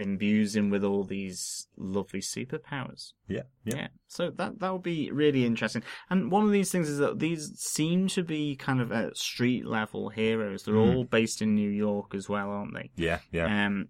[0.01, 3.13] Imbues him with all these lovely superpowers.
[3.27, 3.43] Yeah.
[3.63, 3.75] Yeah.
[3.75, 3.87] Yeah.
[4.07, 5.83] So that that would be really interesting.
[6.09, 9.65] And one of these things is that these seem to be kind of uh, street
[9.65, 10.63] level heroes.
[10.63, 10.95] They're Mm.
[10.95, 12.89] all based in New York as well, aren't they?
[12.95, 13.19] Yeah.
[13.31, 13.65] Yeah.
[13.65, 13.89] Um,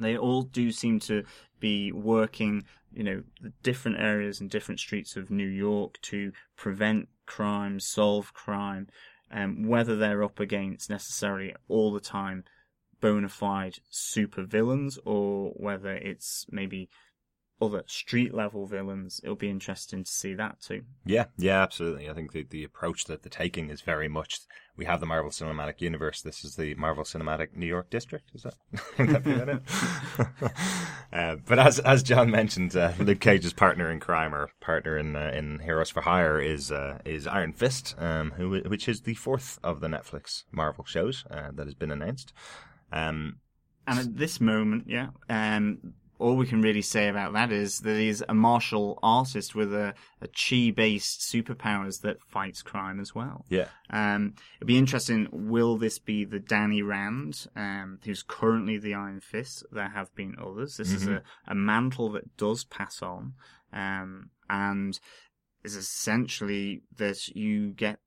[0.00, 1.24] they all do seem to
[1.60, 7.08] be working, you know, the different areas and different streets of New York to prevent
[7.26, 8.86] crime, solve crime,
[9.30, 12.44] um, whether they're up against necessarily all the time
[13.00, 16.88] bona fide super villains or whether it's maybe
[17.60, 19.20] other street level villains.
[19.22, 20.82] It'll be interesting to see that too.
[21.04, 22.08] Yeah, yeah, absolutely.
[22.08, 24.40] I think the, the approach that they're taking is very much
[24.76, 26.22] we have the Marvel Cinematic Universe.
[26.22, 28.30] This is the Marvel Cinematic New York District.
[28.32, 28.54] Is that?
[29.08, 30.52] That be that it?
[31.12, 35.16] uh, but as as John mentioned, uh, Luke Cage's partner in crime or partner in
[35.16, 39.14] uh, in Heroes for Hire is uh, is Iron Fist, um, who which is the
[39.14, 42.32] fourth of the Netflix Marvel shows uh, that has been announced.
[42.92, 43.40] Um,
[43.86, 47.96] And at this moment, yeah, um, all we can really say about that is that
[47.96, 53.44] he's a martial artist with a, a chi based superpowers that fights crime as well.
[53.48, 55.28] yeah, Um, it'll be interesting.
[55.30, 59.64] Will this be the Danny Rand, um, who's currently the Iron Fist?
[59.70, 60.76] There have been others.
[60.76, 63.34] This is a, a mantle that does pass on,
[63.72, 64.98] um, and
[65.64, 68.00] is essentially that you get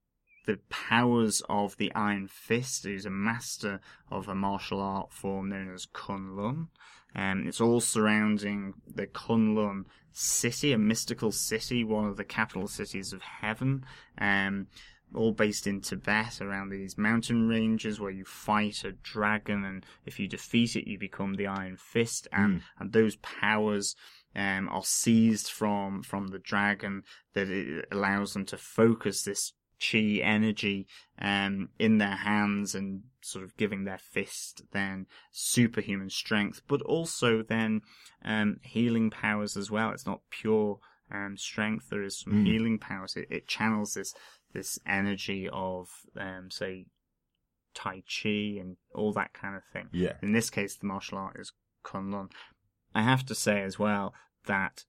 [0.45, 5.73] the powers of the Iron Fist, who's a master of a martial art form known
[5.73, 6.67] as Kunlun.
[7.15, 13.13] Um, it's all surrounding the Kunlun city, a mystical city, one of the capital cities
[13.13, 13.86] of heaven.
[14.17, 14.67] Um,
[15.13, 20.19] all based in Tibet around these mountain ranges where you fight a dragon and if
[20.19, 23.95] you defeat it you become the Iron Fist and, and those powers
[24.36, 29.51] um, are seized from from the dragon that it allows them to focus this
[29.82, 30.86] chi energy
[31.20, 37.41] um, in their hands and sort of giving their fist then superhuman strength but also
[37.41, 37.82] then
[38.24, 40.78] um, healing powers as well it's not pure
[41.12, 42.46] um, strength there is some Mm.
[42.46, 44.13] healing powers it, it channels this
[44.54, 46.86] this energy of um, say
[47.74, 51.38] tai chi and all that kind of thing yeah, in this case, the martial art
[51.39, 51.54] is
[51.86, 52.30] Kunlun.
[52.94, 54.13] I have to say as well
[54.46, 54.84] that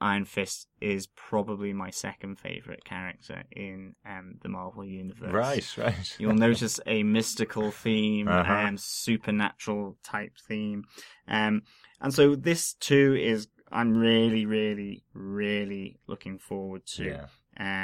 [0.00, 5.32] Iron Fist is probably my second favorite character in um, the Marvel universe.
[5.32, 6.16] right, right.
[6.18, 8.52] You'll notice a mystical theme Uh-huh.
[8.52, 10.84] and supernatural type theme.
[11.28, 11.62] Um,
[12.00, 17.04] and so this too is, I'm really, really, really looking forward to.
[17.04, 17.26] yeah.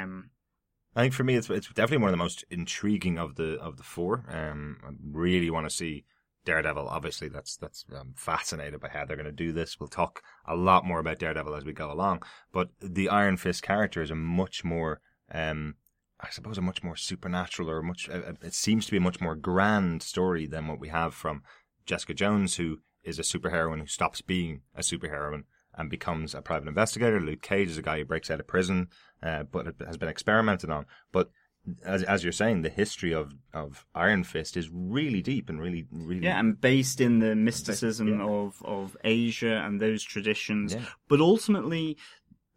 [0.02, 0.30] Um,
[0.94, 3.78] I think for me, it's it's definitely one of the most intriguing of the of
[3.78, 4.26] the four.
[4.28, 6.04] Um, I really want to see
[6.44, 9.78] Daredevil, obviously, that's that's I'm fascinated by how they're going to do this.
[9.78, 13.62] We'll talk a lot more about Daredevil as we go along, but the Iron Fist
[13.62, 15.00] character is a much more,
[15.32, 15.76] um,
[16.20, 18.08] I suppose, a much more supernatural or much.
[18.08, 21.42] Uh, it seems to be a much more grand story than what we have from
[21.86, 26.68] Jessica Jones, who is a superheroine who stops being a superheroine and becomes a private
[26.68, 27.20] investigator.
[27.20, 28.88] Luke Cage is a guy who breaks out of prison,
[29.22, 30.86] uh, but has been experimented on.
[31.12, 31.30] But
[31.84, 35.86] as as you're saying, the history of, of Iron Fist is really deep and really
[35.90, 38.24] really yeah, and based in the mysticism Yeah.
[38.26, 40.84] of of Asia and those traditions, Yeah.
[41.08, 41.96] but ultimately,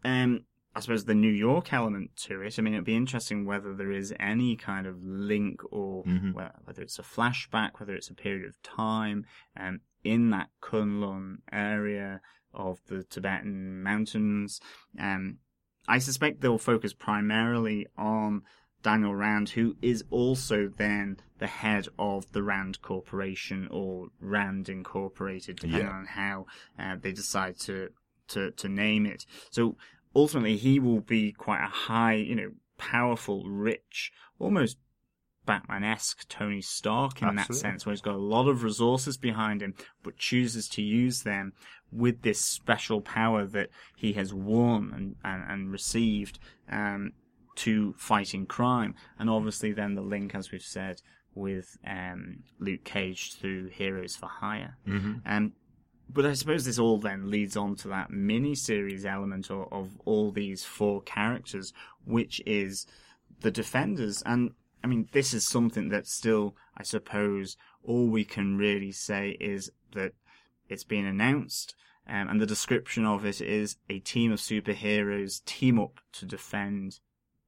[0.04, 2.58] um, I suppose the New York element to it.
[2.58, 6.34] I mean, it'd be interesting whether there is any kind of link or Mhm.
[6.34, 9.24] well, whether it's a flashback, whether it's a period of time,
[9.56, 12.20] um, in that Kunlun area
[12.52, 14.60] of the Tibetan mountains.
[14.98, 15.38] Um,
[15.88, 18.42] I suspect they'll focus primarily on
[18.82, 25.56] Daniel Rand, who is also then the head of the Rand Corporation or Rand Incorporated,
[25.56, 25.92] depending Yeah.
[25.92, 26.46] on how
[26.78, 27.90] uh, they decide to,
[28.28, 29.26] to to name it.
[29.50, 29.76] So
[30.14, 34.78] ultimately, he will be quite a high, you know, powerful, rich, almost
[35.44, 39.74] Batman-esque Tony Stark in that sense, where he's got a lot of resources behind him,
[40.02, 41.52] but chooses to use them
[41.92, 47.12] with this special power that he has won and, and, and received um,
[47.56, 48.94] to fighting crime.
[49.18, 51.02] And obviously, then the link, as we've said,
[51.34, 54.76] with um, Luke Cage through Heroes for Hire.
[54.86, 55.20] Mhm.
[55.26, 55.52] Um,
[56.08, 59.90] but I suppose this all then leads on to that mini series element of, of
[60.04, 61.72] all these four characters,
[62.04, 62.86] which is
[63.40, 64.22] the Defenders.
[64.24, 64.52] And
[64.84, 69.70] I mean, this is something that still, I suppose, all we can really say is
[69.92, 70.12] that
[70.68, 71.74] it's been announced.
[72.08, 77.00] Um, and the description of it is a team of superheroes team up to defend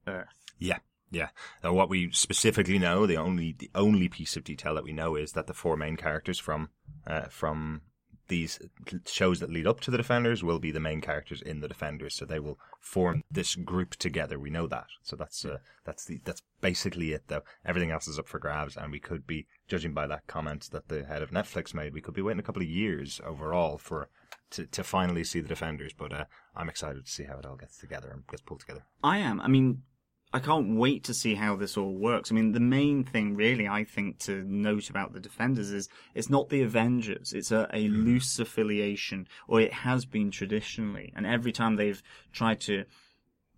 [0.09, 0.27] Earth.
[0.57, 0.79] Yeah,
[1.11, 1.29] yeah.
[1.63, 5.15] Now, what we specifically know, the only the only piece of detail that we know
[5.15, 6.69] is that the four main characters from
[7.07, 7.81] uh, from
[8.27, 8.59] these
[9.07, 12.13] shows that lead up to the Defenders will be the main characters in the Defenders.
[12.13, 14.37] So they will form this group together.
[14.37, 14.85] We know that.
[15.01, 17.23] So that's uh, that's the that's basically it.
[17.27, 20.69] Though everything else is up for grabs, and we could be judging by that comment
[20.71, 21.93] that the head of Netflix made.
[21.93, 24.09] We could be waiting a couple of years overall for.
[24.53, 27.55] To, to finally see the defenders, but uh, I'm excited to see how it all
[27.55, 28.83] gets together and gets pulled together.
[29.03, 29.39] I am.
[29.41, 29.83] I mean,
[30.31, 32.31] I can't wait to see how this all works.
[32.31, 36.29] I mean, the main thing, really, I think, to note about the Defenders is it's
[36.29, 37.33] not the Avengers.
[37.33, 41.11] It's a, a loose affiliation, or it has been traditionally.
[41.15, 42.85] And every time they've tried to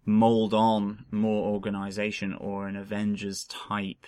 [0.06, 4.08] mold on more organization or an Avengers type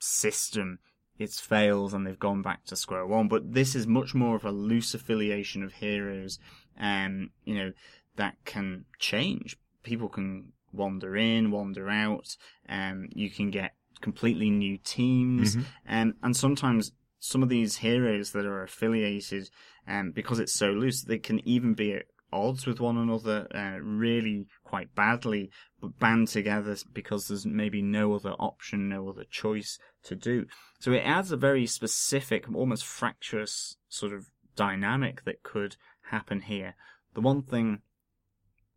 [0.00, 0.80] system,
[1.16, 3.28] it's failed and they've gone back to square one.
[3.28, 6.40] But this is much more of a loose affiliation of heroes,
[6.78, 7.72] um, you know,
[8.16, 9.56] that can change.
[9.84, 12.36] People can wander in, wander out,
[12.68, 15.56] um, you can get completely new teams,
[15.88, 19.50] um, and sometimes some of these heroes that are affiliated,
[19.88, 23.78] um, because it's so loose, they can even be at odds with one another, uh,
[23.80, 25.50] really quite badly,
[25.80, 30.46] but band together because there's maybe no other option, no other choice to do.
[30.78, 34.26] So it adds a very specific, almost fractious sort of
[34.56, 35.76] dynamic that could
[36.10, 36.74] happen here.
[37.14, 37.80] The one thing,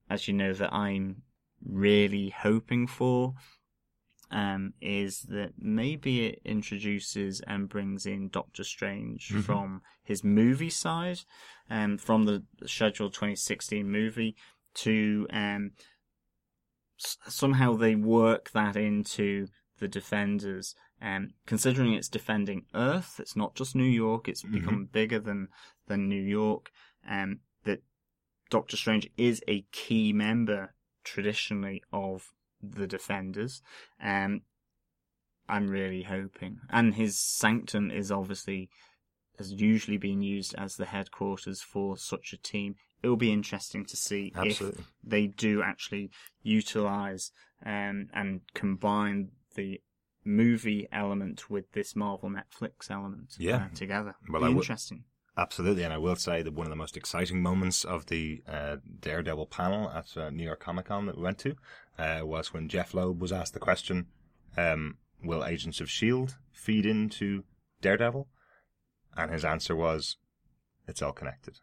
[0.09, 1.23] as you know, that I'm
[1.65, 3.33] really hoping for
[4.29, 9.43] um, is that maybe it introduces and brings in Doctor Strange Mhm.
[9.43, 11.19] from his movie side,
[11.69, 14.35] um, from the scheduled 2016 movie
[14.75, 15.71] to um,
[17.03, 19.47] s- somehow they work that into
[19.79, 20.75] the Defenders.
[21.01, 24.29] Um, considering it's defending Earth, it's not just New York.
[24.29, 24.51] It's Mhm.
[24.51, 25.49] become bigger than
[25.87, 26.71] than New York.
[27.05, 27.83] Um, that
[28.49, 33.61] Doctor Strange is a key member traditionally of the Defenders.
[34.01, 34.41] Um,
[35.49, 38.69] I'm really hoping, and his sanctum is obviously
[39.37, 42.75] has usually been used as the headquarters for such a team.
[43.01, 44.81] It will be interesting to see Absolutely.
[44.81, 46.11] if they do actually
[46.43, 47.31] utilize
[47.65, 49.81] um, and combine the
[50.23, 53.55] movie element with this Marvel Netflix element Yeah.
[53.71, 54.15] uh, together.
[54.29, 55.05] Well, I interesting.
[55.37, 58.77] Absolutely, and I will say that one of the most exciting moments of the uh,
[58.99, 61.55] Daredevil panel at uh, New York Comic Con that we went to
[61.97, 64.07] uh, was when Jeph Loeb was asked the question,
[64.57, 67.43] um, "Will Agents of Shield feed into
[67.81, 68.27] Daredevil?"
[69.15, 70.17] And his answer was,
[70.87, 71.59] "It's all connected."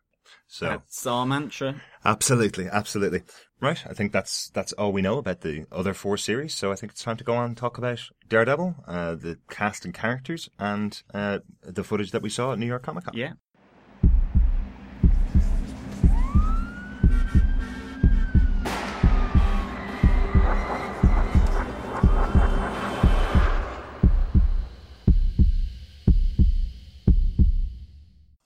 [0.46, 1.80] So That's our mantra.
[2.04, 3.22] absolutely, absolutely
[3.60, 3.82] right.
[3.86, 6.54] I think that's that's all we know about the other four series.
[6.54, 9.84] So I think it's time to go on and talk about Daredevil, uh, the cast
[9.84, 13.14] and characters, and uh, the footage that we saw at New York Comic Con.
[13.16, 13.34] Yeah.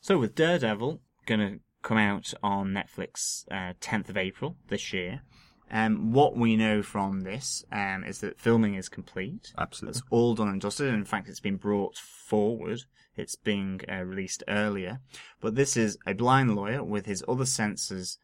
[0.03, 5.23] So with Daredevil gonna come out on Netflix uh, 10th of April this year.
[5.71, 9.53] Um, what we know from this um, is that filming is complete.
[9.57, 9.99] Absolutely.
[9.99, 10.93] It's all done and dusted.
[10.93, 12.83] In fact, it's been brought forward.
[13.17, 15.01] It's being uh, released earlier.
[15.41, 18.19] But this is a blind lawyer with his other senses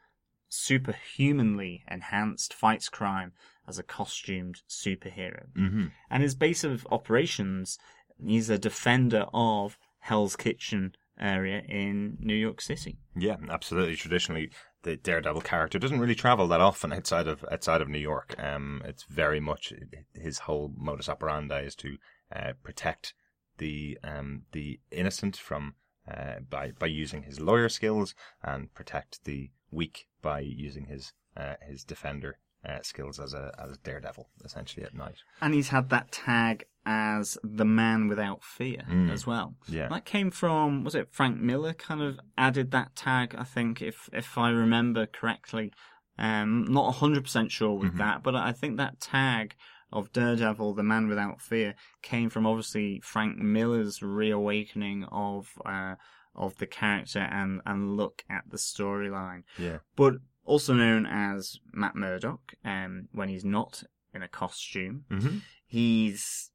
[0.48, 3.32] superhumanly enhanced, fights crime
[3.66, 5.46] as a costumed superhero.
[5.54, 7.78] hmm And his base of operations,
[8.22, 12.98] he's a defender of Hell's Kitchen area in New York City.
[13.16, 13.96] Yeah, absolutely.
[13.96, 14.50] Traditionally,
[14.82, 18.34] the Daredevil character doesn't really travel that often outside of outside of New York.
[18.38, 19.72] Um, it's very much
[20.14, 21.96] his whole modus operandi is to
[22.34, 23.14] uh, protect
[23.58, 25.74] the um the innocent from
[26.10, 31.54] uh, by by using his lawyer skills and protect the weak by using his uh,
[31.68, 35.18] his defender uh, skills as a as Daredevil essentially at night.
[35.40, 39.10] And he's had that tag as the man without fear Mm.
[39.10, 39.54] as well.
[39.68, 39.88] Yeah.
[39.88, 44.08] That came from was it Frank Miller kind of added that tag, I think, if
[44.12, 45.72] if I remember correctly.
[46.18, 47.98] Um not hundred percent sure with Mhm.
[47.98, 49.54] that, but I think that tag
[49.92, 55.94] of Daredevil, the man without fear, came from obviously Frank Miller's reawakening of uh
[56.34, 59.42] of the character and, and look at the storyline.
[59.58, 59.78] Yeah.
[59.96, 63.82] But also known as Matt Murdock, um, when he's not
[64.14, 65.38] in a costume hmm
[65.70, 66.50] he's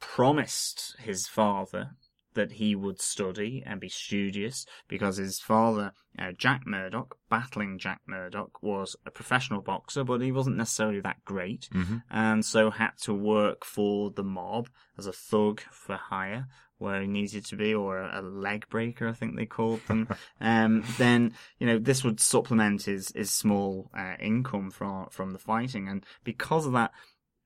[0.00, 1.90] promised his father
[2.34, 8.00] that he would study and be studious because his father, uh, Jack Murdock, battling Jack
[8.06, 12.92] Murdock, was a professional boxer, but he wasn't necessarily that great, hmm and so had
[13.02, 16.46] to work for the mob as a thug for hire
[16.78, 20.08] where he needed to be, or a leg breaker, I think they called them.
[20.40, 25.38] um, then you know this would supplement his his small uh, income from from the
[25.38, 26.92] fighting, and because of that,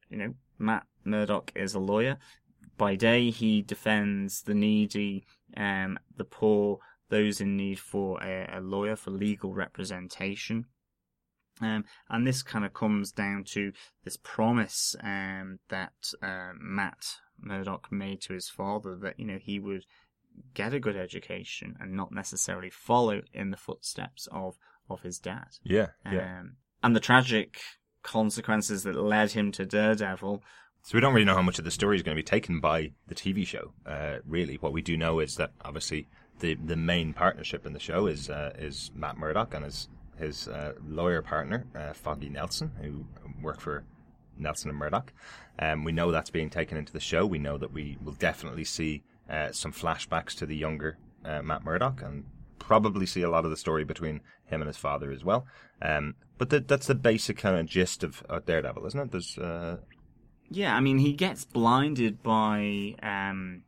[0.08, 2.18] you know Matt Murdock is a lawyer.
[2.76, 5.24] By day, he defends the needy,
[5.56, 10.66] um, the poor, those in need for a, a lawyer for legal representation.
[11.60, 17.92] Um, and this kind of comes down to this promise um, that uh, Matt Murdock
[17.92, 19.84] made to his father that you know he would
[20.52, 24.56] get a good education and not necessarily follow in the footsteps of
[24.90, 25.48] of his dad.
[25.62, 25.88] Yeah.
[26.10, 26.40] Yeah.
[26.40, 27.60] Um, and the tragic
[28.02, 30.42] consequences that led him to Daredevil.
[30.84, 32.60] So we don't really know how much of the story is going to be taken
[32.60, 33.72] by the TV show.
[33.86, 36.08] Uh, really, what we do know is that obviously
[36.40, 40.46] the the main partnership in the show is uh, is Matt Murdock and his his
[40.46, 43.06] uh, lawyer partner uh, Foggy Nelson, who
[43.42, 43.82] work for
[44.36, 45.14] Nelson and Murdock.
[45.58, 47.24] Um, we know that's being taken into the show.
[47.24, 51.64] We know that we will definitely see uh, some flashbacks to the younger uh, Matt
[51.64, 52.24] Murdock and
[52.58, 55.46] probably see a lot of the story between him and his father as well.
[55.80, 59.10] Um, but that that's the basic kind of gist of, of Daredevil, isn't it?
[59.12, 59.78] There's uh,
[60.50, 63.62] Yeah, I mean he gets blinded by um,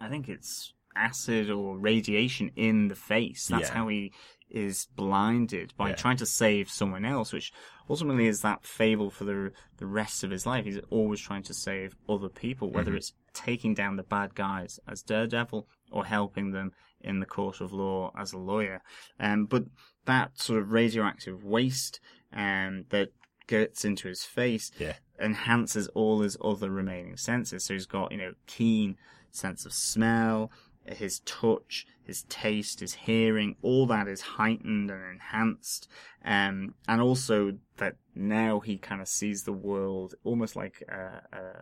[0.00, 3.48] I think it's acid or radiation in the face.
[3.48, 3.74] That's Yeah.
[3.74, 4.12] how he
[4.48, 5.94] is blinded by Yeah.
[5.96, 7.52] trying to save someone else, which
[7.90, 10.64] ultimately is that fable for the the rest of his life.
[10.64, 12.96] He's always trying to save other people, whether Mhm.
[12.96, 17.72] it's taking down the bad guys as Daredevil or helping them in the court of
[17.72, 18.82] law as a lawyer.
[19.20, 19.66] Um, but
[20.06, 22.00] that sort of radioactive waste
[22.32, 23.10] um, that
[23.46, 24.96] gets into his face Yeah.
[25.20, 27.64] Enhances all his other remaining senses.
[27.64, 28.96] So he's got, you know, keen
[29.30, 30.50] sense of smell,
[30.86, 35.88] his touch, his taste, his hearing, all that is heightened and enhanced.
[36.24, 41.60] Um, and also that now he kind of sees the world almost like uh, uh,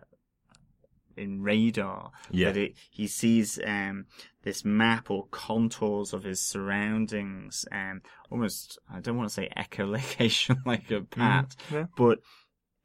[1.17, 2.11] in radar.
[2.29, 2.51] Yeah.
[2.51, 4.05] That it, he sees um,
[4.43, 10.57] this map or contours of his surroundings, um, almost, I don't want to say echolocation
[10.65, 11.85] like a pat, yeah.
[11.97, 12.19] but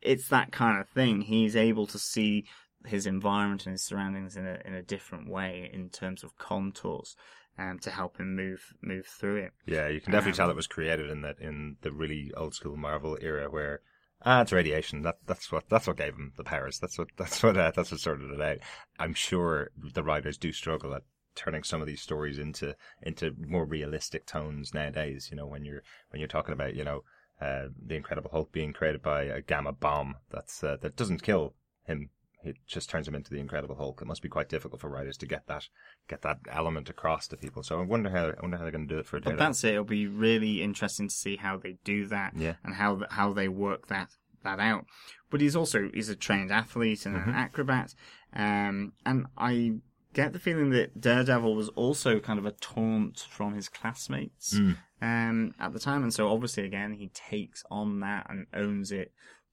[0.02, 1.22] it's that kind of thing.
[1.22, 2.46] He's able to see
[2.86, 7.16] his environment and his surroundings in a in a different way in terms of contours,
[7.58, 9.52] um, to help him move move through it.
[9.66, 12.54] Yeah, you can definitely Um, tell it was created in that in the really old
[12.54, 13.80] school Marvel era where
[14.22, 15.02] ah, it's radiation.
[15.02, 16.78] That that's what that's what gave him the powers.
[16.78, 18.58] That's what that's what uh, that's what sorted it out.
[18.98, 21.02] I'm sure the writers do struggle at
[21.36, 25.28] turning some of these stories into into more realistic tones nowadays.
[25.30, 27.05] You know, when you're when you're talking about you know
[27.41, 31.55] uh, the Incredible Hulk being created by a gamma bomb that's uh, that doesn't kill
[31.84, 32.11] him.
[32.43, 34.01] It just turns him into the Incredible Hulk.
[34.01, 35.68] It must be quite difficult for writers to get that
[36.09, 37.62] get that element across to people.
[37.62, 39.47] So I wonder how I wonder how they're going to do it for But Daredevil.
[39.47, 39.72] that's it.
[39.72, 42.55] It'll be really interesting to see how they do that Yeah.
[42.64, 44.11] and how how they work that
[44.43, 44.86] that out.
[45.30, 47.28] But he's also he's a trained athlete and Mhm.
[47.28, 47.95] an acrobat,
[48.32, 49.80] um, and I
[50.12, 54.76] get the feeling that Daredevil was also kind of a taunt from his classmates Mm.
[55.02, 59.12] um, at the time, and so obviously again he takes on that and owns it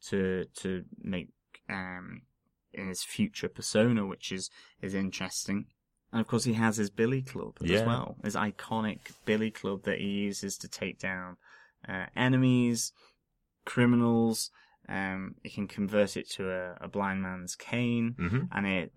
[0.10, 1.30] to to make
[1.70, 2.22] um,
[2.74, 4.50] in his future persona, which is
[4.82, 5.66] is interesting.
[6.12, 7.80] And of course, he has his Billy Club Yeah.
[7.80, 8.18] as well.
[8.24, 11.36] His iconic Billy Club that he uses to take down
[11.88, 12.94] uh, enemies,
[13.66, 14.52] criminals.
[14.90, 18.94] Um, he can convert it to a, a blind man's cane, hmm and it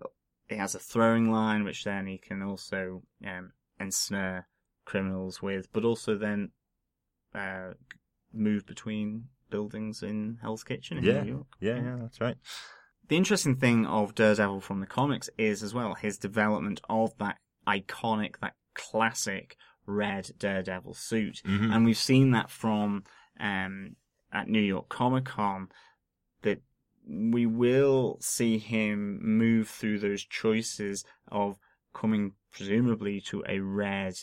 [0.51, 4.47] it has a throwing line, which then he can also um, ensnare
[4.85, 6.51] criminals with, but also then
[7.33, 7.71] uh,
[8.33, 11.23] move between buildings in Hell's Kitchen in Yeah.
[11.23, 11.47] New York.
[11.59, 12.37] Yeah, yeah, that's right.
[13.07, 17.37] The interesting thing of Daredevil from the comics is as well his development of that
[17.67, 21.41] iconic, that classic red Daredevil suit.
[21.45, 21.75] Mhm.
[21.75, 23.03] And we've seen that from
[23.39, 23.95] um,
[24.31, 25.69] at New York Comic Con
[26.43, 26.61] that
[27.07, 31.57] we will see him move through those choices of
[31.93, 34.13] coming presumably to a red,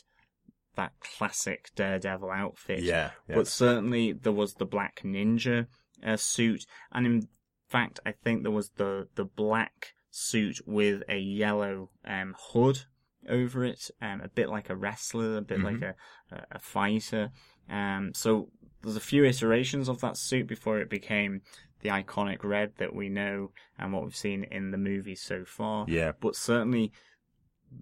[0.76, 2.83] that classic Daredevil outfit.
[2.83, 3.35] Yeah, yeah.
[3.37, 5.66] But certainly there was the black ninja
[6.05, 7.29] uh, suit, and in
[7.68, 12.81] fact, I think there was the the black suit with a yellow um, hood
[13.29, 15.95] over it, um, a bit like a wrestler, a bit like a
[16.31, 17.31] a- a fighter.
[17.68, 18.49] Um, so
[18.83, 21.43] there's a few iterations of that suit before it became
[21.81, 25.85] the iconic red that we know and what we've seen in the movie so far
[25.89, 26.93] yeah, but certainly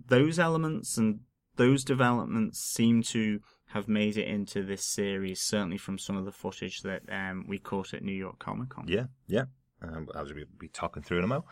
[0.09, 1.21] those elements and
[1.57, 6.33] those developments seem to have made it into this series, certainly from some of the
[6.33, 8.87] footage that um, we caught at New York Comic Con.
[8.89, 9.45] yeah, yeah.
[9.83, 11.45] Um, as we be talking through in a mo.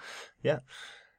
[0.43, 0.61] Yeah.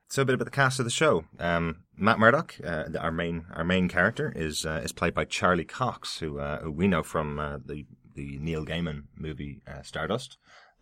[0.07, 1.25] So a bit about the cast of the show.
[1.39, 5.65] Um, Matt Murdock, uh, our main our main character, is uh, is played by Charlie
[5.65, 10.37] Cox, who, uh, who we know from uh, the the Neil Gaiman movie uh, Stardust.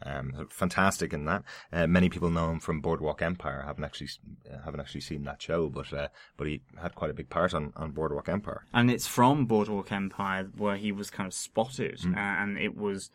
[0.06, 1.43] Um, fantastic in that.
[1.72, 3.62] Uh, many people know him from Boardwalk Empire.
[3.64, 4.10] I haven't actually
[4.51, 7.54] uh, haven't actually seen that show, but uh, but he had quite a big part
[7.54, 8.66] on, on Boardwalk Empire.
[8.74, 12.16] And it's from Boardwalk Empire where he was kind of spotted, Mm.
[12.16, 13.12] uh, and it was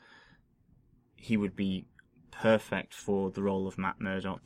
[1.16, 1.86] he would be
[2.30, 4.42] perfect for the role of Matt Murdock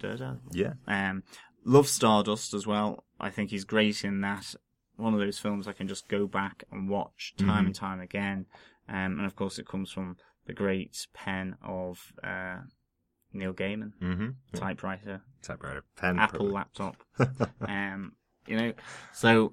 [0.52, 1.22] Yeah, Um,
[1.64, 3.04] love Stardust as well.
[3.20, 4.54] I think he's great in that.
[4.96, 7.66] One of those films I can just go back and watch time Mhm.
[7.66, 8.46] and time again.
[8.88, 10.16] Um, and of course, it comes from
[10.46, 12.58] the great pen of uh,
[13.32, 14.28] Neil Gaiman, mm-hmm.
[14.54, 16.54] typewriter, Typewriter, pen, Apple probably.
[16.54, 16.96] laptop.
[17.68, 18.12] um,
[18.46, 18.72] you know,
[19.12, 19.52] so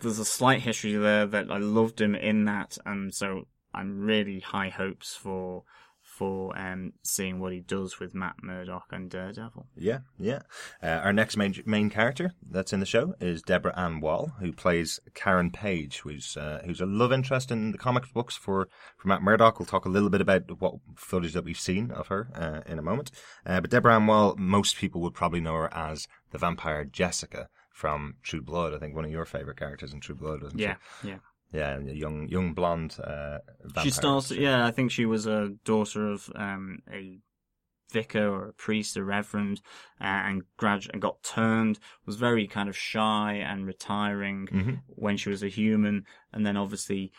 [0.00, 4.40] there's a slight history there that I loved him in that, and so I'm really
[4.40, 5.64] high hopes for
[6.18, 9.68] for um, seeing what he does with Matt Murdock and Daredevil.
[9.76, 10.40] Yeah, yeah.
[10.82, 14.52] Uh, our next main main character that's in the show is Deborah Ann Woll, who
[14.52, 19.06] plays Karen Page, who's uh, who's a love interest in the comic books for, for
[19.06, 19.60] Matt Murdock.
[19.60, 22.80] We'll talk a little bit about what footage that we've seen of her uh, in
[22.80, 23.12] a moment.
[23.46, 27.48] Uh, but Deborah Ann Woll, most people would probably know her as the vampire Jessica
[27.70, 28.74] from True Blood.
[28.74, 30.66] I think one of your favorite characters in True Blood, wasn't she?
[30.66, 31.08] Yeah, she?
[31.10, 31.18] yeah.
[31.52, 32.96] Yeah, a young young blonde.
[33.02, 33.84] Uh, vampire.
[33.84, 34.30] She starts.
[34.30, 37.20] Yeah, I think she was a daughter of um, a
[37.90, 39.62] vicar or a priest, a reverend,
[40.00, 41.78] uh, and grad and got turned.
[42.04, 44.80] Was very kind of shy and retiring Mhm.
[44.88, 47.12] when she was a human, and then obviously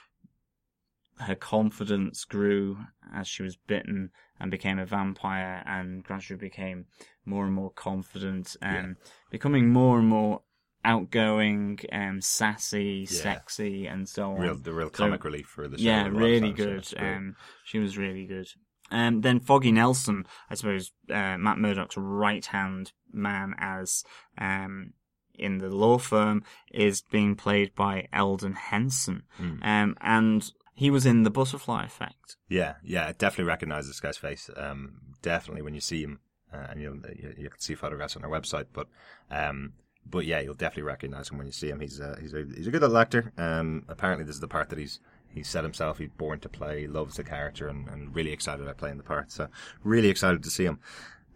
[1.21, 2.77] her confidence grew
[3.13, 4.09] as she was bitten
[4.39, 6.85] and became a vampire, and gradually became
[7.25, 8.95] more and more confident and
[9.29, 10.43] becoming more and more
[10.85, 13.21] outgoing and sassy, Yeah.
[13.21, 14.41] sexy, and so on.
[14.41, 15.83] Real, the real So- comic relief for the show.
[15.83, 16.87] Yeah, really good.
[16.97, 18.47] Um, she was really good.
[18.91, 24.03] Um, then Foggy Nelson, I suppose, uh, Matt Murdock's right hand man as
[24.37, 24.93] um,
[25.35, 29.23] in the law firm, is being played by Elden Henson.
[29.37, 29.65] Mm.
[29.65, 32.37] Um, and he was in The Butterfly Effect.
[32.47, 34.49] Yeah, yeah, I definitely recognize this guy's face.
[34.57, 36.19] Um, definitely when you see him,
[36.51, 38.65] uh, and you'll, you you can see photographs on our website.
[38.73, 38.87] But,
[39.29, 39.73] um,
[40.05, 41.79] but yeah, you'll definitely recognize him when you see him.
[41.79, 43.31] He's a, he's a, he's a good little actor.
[43.37, 44.99] Um, apparently this is the part that he's
[45.31, 46.87] he said himself he's born to play.
[46.87, 49.31] Loves the character and, and really excited about playing the part.
[49.31, 49.47] So
[49.83, 50.79] really excited to see him.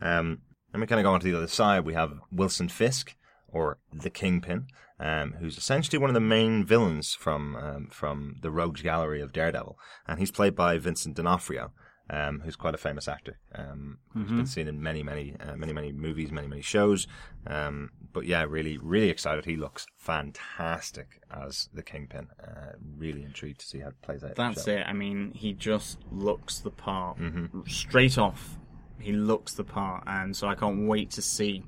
[0.02, 0.42] Um,
[0.74, 1.86] and we kind of go on to the other side.
[1.86, 3.16] We have Wilson Fisk
[3.48, 4.66] or the Kingpin,
[5.00, 9.32] um, who's essentially one of the main villains from um, from the Rogues Gallery of
[9.32, 11.72] Daredevil, and he's played by Vincent D'Onofrio,
[12.10, 13.38] um, who's quite a famous actor.
[13.56, 17.08] Um, He's been seen in many, many, uh, many, many movies, many, many shows.
[17.48, 19.46] Um, but yeah, really, really excited.
[19.46, 22.28] He looks fantastic as the Kingpin.
[22.42, 24.36] Uh, really intrigued to see how it plays out.
[24.36, 24.84] That's it.
[24.86, 27.18] I mean, he just looks the part.
[27.20, 27.68] Mhm.
[27.70, 28.58] Straight off,
[29.00, 30.04] he looks the part.
[30.06, 31.64] And so I can't wait to see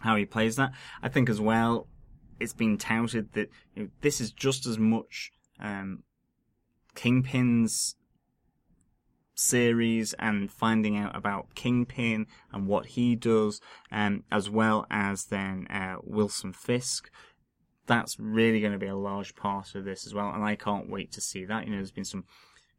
[0.00, 0.72] how he plays that.
[1.02, 1.86] I think as well,
[2.40, 6.02] it's been touted that you know, this is just as much um,
[6.94, 7.96] Kingpin's
[9.42, 15.66] series and finding out about Kingpin and what he does, um, as well as then
[15.68, 17.10] uh, Wilson Fisk.
[17.86, 20.88] That's really going to be a large part of this as well, and I can't
[20.88, 21.64] wait to see that.
[21.64, 22.24] You know, there's been some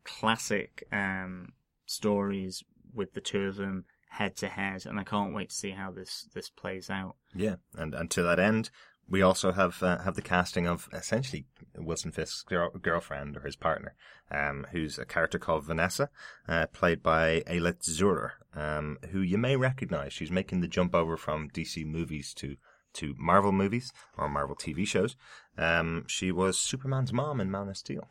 [0.03, 1.53] classic um,
[1.85, 5.71] stories with the two of them head to head, and I can't wait to see
[5.71, 7.15] how this this plays out.
[7.35, 8.69] Yeah, and, and to that end,
[9.09, 11.45] we also have uh, have the casting of essentially
[11.75, 13.95] Wilson Fisk's girl- girlfriend or his partner,
[14.31, 16.09] um, who's a character called Vanessa,
[16.47, 20.13] uh, played by Ayelet Zurer, um, who you may recognize.
[20.13, 22.57] She's making the jump over from DC movies to
[22.93, 25.15] to Marvel movies or Marvel TV shows.
[25.57, 28.07] Um, she was Superman's mom in Man of Steel.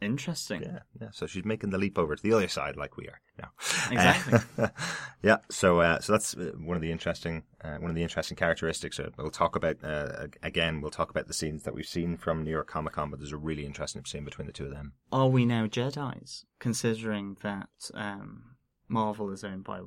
[0.00, 0.62] Interesting.
[0.62, 1.08] Yeah, yeah.
[1.12, 3.48] So she's making the leap over to the other side, like we are now.
[3.90, 4.66] Exactly.
[5.22, 5.38] yeah.
[5.50, 9.00] So, uh, so that's uh, one of the interesting, uh, one of the interesting characteristics.
[9.00, 10.82] Uh, we'll talk about uh, again.
[10.82, 13.32] We'll talk about the scenes that we've seen from New York Comic Con, but there's
[13.32, 14.92] a really interesting scene between the two of them.
[15.10, 18.56] Are we now Jedi's, considering that um,
[18.88, 19.80] Marvel is owned by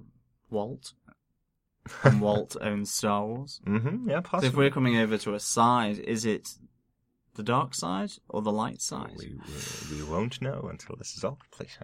[0.49, 0.93] Walt,
[2.03, 3.61] and Walt owns Star Wars?
[3.67, 4.09] Mm-hmm.
[4.09, 4.49] Yeah, So possibly.
[4.49, 6.49] if we're coming over to a side, is it
[7.39, 11.23] the dark side or the light side, we, we, we won't know until this is
[11.23, 11.77] all complete.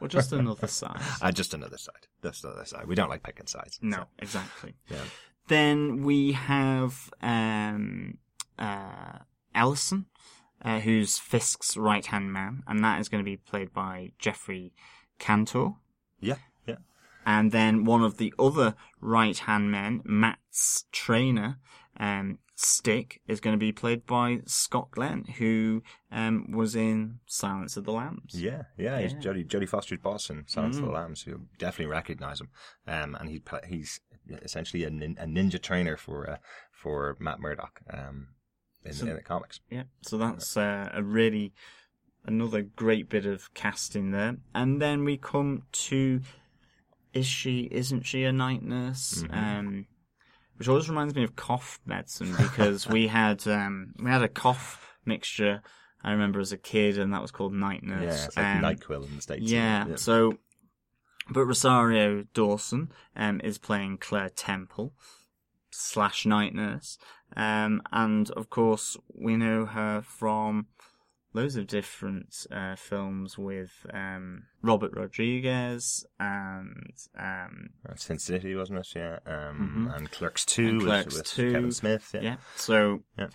[0.00, 1.00] or just another side?
[1.20, 2.06] uh, just another side.
[2.22, 2.86] Just another side.
[2.86, 3.80] We don't like picking sides.
[3.82, 4.74] No, so, exactly.
[4.88, 5.02] yeah.
[5.48, 8.18] Then we have um,
[8.56, 9.18] uh,
[9.52, 10.06] Ellison,
[10.64, 14.72] uh, who's Fisk's right hand man, and that is going to be played by Geoffrey
[15.18, 15.70] Cantor.
[16.20, 16.36] Yeah.
[16.66, 16.76] Yeah.
[17.26, 21.58] And then one of the other right hand men, Matt's trainer,
[21.98, 25.82] um, Stick, is going to be played by Scott Glenn, who
[26.12, 28.34] um, was in Silence of the Lambs.
[28.38, 29.18] Yeah, yeah, he's Yeah.
[29.20, 30.94] Jodie Jodie Foster's boss in Silence of the Mm.
[30.94, 31.24] Lambs.
[31.26, 32.48] You'll definitely recognise him.
[32.86, 34.00] Um, and he he's
[34.42, 36.36] essentially a, nin- a ninja trainer for uh,
[36.70, 37.80] for Matt Murdock.
[37.90, 38.28] Um,
[38.84, 39.60] in, So- in the comics.
[39.70, 41.52] Yeah, so that's uh, a really
[42.26, 44.36] another great bit of casting there.
[44.54, 46.20] And then we come to
[47.14, 49.22] is she isn't she a night nurse?
[49.24, 49.34] Mhm.
[49.58, 49.86] Um,
[50.60, 54.94] which always reminds me of cough medicine because we had um, we had a cough
[55.06, 55.62] mixture.
[56.04, 58.26] I remember as a kid, and that was called night Yeah, nurse.
[58.26, 59.42] it's like Nyquil in the states.
[59.50, 59.96] yeah, yeah.
[59.96, 60.36] So,
[61.30, 64.92] but Rosario Dawson um, is playing Claire Temple
[65.70, 66.98] slash night nurse,
[67.34, 70.66] um, and of course we know her from
[71.32, 78.92] loads of different uh, films with um, Robert Rodriguez and um, Sin City, wasn't it?
[78.96, 79.18] Yeah.
[79.26, 79.96] Um, Mhm.
[79.96, 81.52] And Clerks 2 And with, Clerks with 2.
[81.52, 82.10] Kevin Smith.
[82.14, 82.20] Yeah.
[82.22, 82.36] yeah.
[82.56, 83.28] So Yeah.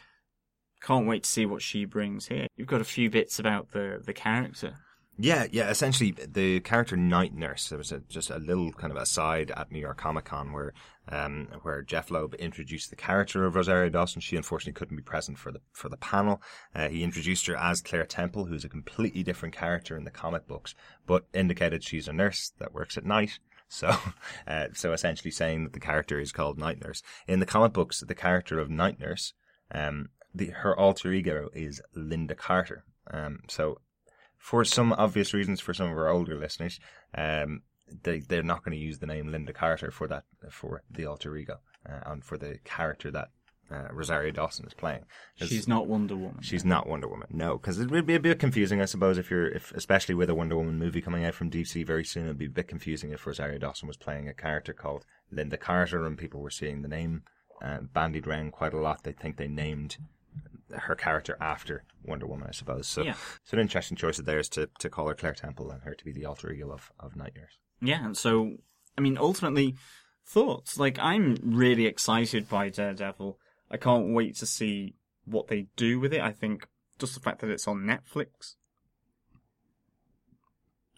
[0.81, 2.47] can't wait to see what she brings here.
[2.57, 4.77] You've got a few bits about the the character.
[5.18, 5.70] Yeah, yeah.
[5.70, 7.70] Essentially, the character Night Nurse.
[7.70, 10.74] There was a, just a little kind of aside at New York Comic Con where,
[11.07, 14.20] um, where Jeph Loeb introduced the character of Rosario Dawson.
[14.20, 16.41] She unfortunately couldn't be present for the for the panel.
[16.74, 20.47] Uh, he introduced her as Claire Temple, who's a completely different character in the comic
[20.47, 20.76] books,
[21.07, 23.39] but indicated she's a nurse that works at night.
[23.70, 23.95] So,
[24.47, 27.01] uh, so essentially saying that the character is called Night Nurse.
[27.26, 29.34] In the comic books, the character of Night Nurse,
[29.72, 32.84] um, the, her alter ego is Linda Carter.
[33.09, 33.80] Um, so
[34.45, 36.79] for some obvious reasons for some of our older listeners,
[37.17, 37.63] um,
[38.03, 41.35] they they're not going to use the name Linda Carter for that for the alter
[41.35, 41.57] ego
[41.89, 43.29] uh, and for the character that
[43.71, 45.05] uh, Rosario Dawson is playing.
[45.37, 46.43] She's not Wonder Woman.
[46.43, 49.31] she's not Wonder Woman, no, because it would be a bit confusing, I suppose, if
[49.31, 52.37] you're if especially with a Wonder Woman movie coming out from DC very soon, it'd
[52.37, 56.19] be a bit confusing if Rosario Dawson was playing a character called Linda Carter and
[56.19, 57.23] people were seeing the name
[57.63, 59.01] uh, bandied around quite a lot.
[59.01, 59.97] They think they named
[60.72, 62.88] her character after Wonder Woman, I suppose.
[62.88, 63.16] So, Yeah.
[63.43, 66.05] so an interesting choice of theirs to, to call her Claire Temple and her to
[66.05, 67.57] be the alter ego of, of Night Nurse.
[67.82, 68.57] Yeah, so
[68.97, 69.76] I mean, ultimately,
[70.26, 70.80] thoughts.
[70.80, 73.38] Like, I'm really excited by Daredevil.
[73.70, 74.95] I can't wait to see
[75.26, 76.22] what they do with it.
[76.22, 76.68] I think
[76.99, 78.55] just the fact that it's on Netflix.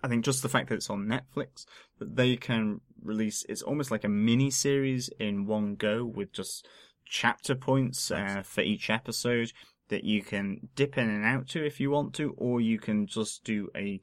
[0.03, 1.65] I think just the fact that it's on Netflix,
[1.97, 6.67] that they can release, it's almost like a mini series in one go with just
[7.09, 9.51] chapter points uh, for each episode
[9.89, 13.07] that you can dip in and out to if you want to, or you can
[13.07, 13.99] just do a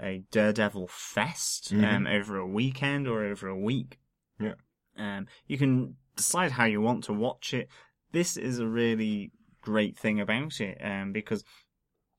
[0.00, 2.18] a Daredevil fest um, Mhm.
[2.20, 3.98] over a weekend or over a week.
[4.40, 4.54] Yeah.
[4.96, 7.68] Um, you can decide how you want to watch it.
[8.10, 9.30] This is a really
[9.60, 11.44] great thing about it um, because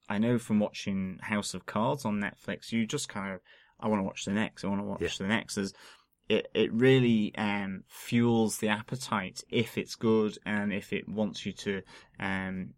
[0.07, 3.41] I know from watching House of Cards on Netflix, you just kind of,
[3.79, 5.09] I want to watch the next, I want to watch Yeah.
[5.19, 5.55] the next.
[5.55, 5.73] There's,
[6.29, 11.51] it, it really um, fuels the appetite if it's good and if it wants you
[11.53, 11.81] to,
[12.19, 12.73] um,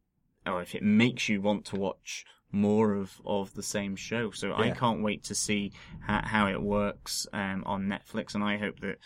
[0.46, 4.32] or if it makes you want to watch more of, of the same show.
[4.32, 8.58] So I can't wait to see how, how it works um, on Netflix, and I
[8.58, 8.98] hope that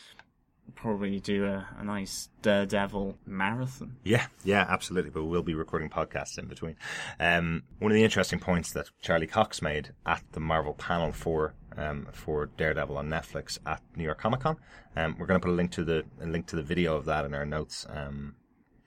[0.76, 3.98] probably do a, a nice Daredevil marathon.
[4.04, 5.12] Yeah, yeah, absolutely.
[5.12, 6.76] But we'll be recording podcasts in between.
[7.20, 11.54] Um, one of the interesting points that Charlie Cox made at the Marvel panel for
[11.78, 14.58] um, for Daredevil on Netflix at New York Comic Con.
[14.96, 17.26] Um, we're going to put a link to the link to the video of that
[17.26, 18.36] in our notes um,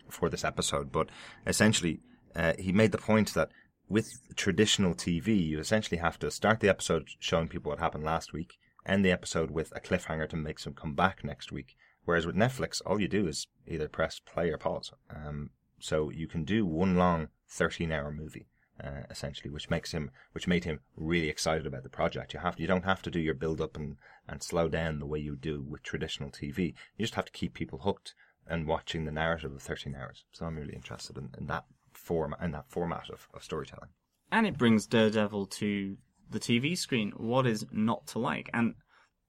[0.09, 0.93] for this episode.
[0.93, 1.09] But
[1.47, 2.01] essentially,
[2.35, 3.51] uh, he made the point that
[3.89, 8.33] with traditional TV, you essentially have to start the episode showing people what happened last
[8.33, 11.77] week, end the episode with a cliffhanger to make them come back next week.
[12.05, 14.93] Whereas with Netflix, all you do is either press play or pause.
[15.11, 18.47] Um, So you can do one long 13 hour movie.
[18.83, 22.35] Uh, essentially, which makes him, which made him really excited about the project.
[22.35, 23.97] You have, you don't have to do your build up and,
[24.29, 26.75] and slow down the way you do with traditional TV.
[26.97, 28.15] You just have to keep people hooked
[28.49, 30.25] and watching the narrative of 13 hours.
[30.33, 33.91] So I'm really interested in, in that form, in that format of, of storytelling.
[34.33, 35.97] And it brings Daredevil to
[36.31, 37.13] the TV screen.
[37.17, 38.51] What is not to like?
[38.53, 38.75] And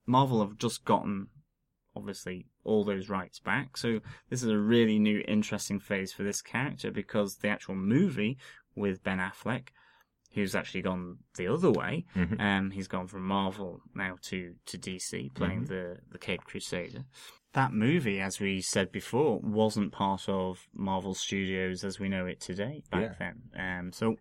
[0.08, 1.28] Marvel have just gotten,
[1.96, 3.78] obviously, all those rights back.
[3.78, 8.38] So this is a really new, interesting phase for this character because the actual movie
[8.76, 9.70] with Ben Affleck,
[10.34, 12.40] who's actually gone the other way, Mhm.
[12.42, 15.74] um, he's gone from Marvel now to, to DC, playing Mm-hmm.
[15.74, 17.06] the, the Cape Crusader.
[17.54, 22.42] That movie, as we said before, wasn't part of Marvel Studios as we know it
[22.42, 23.44] today back then.
[23.58, 24.18] Um, so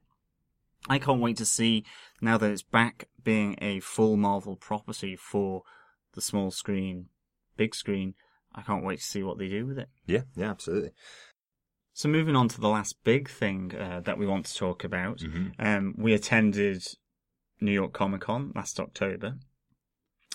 [0.88, 1.84] I can't wait to see
[2.20, 5.62] now that it's back being a full Marvel property for
[6.12, 7.07] the small screen,
[7.57, 8.14] big screen.
[8.55, 9.88] I can't wait to see what they do with it.
[10.07, 10.92] Yeah, yeah, absolutely.
[11.97, 15.18] So moving on to the last big thing uh, that we want to talk about,
[15.18, 15.53] Mhm.
[15.61, 16.84] um, we attended
[17.61, 19.38] New York Comic Con last October,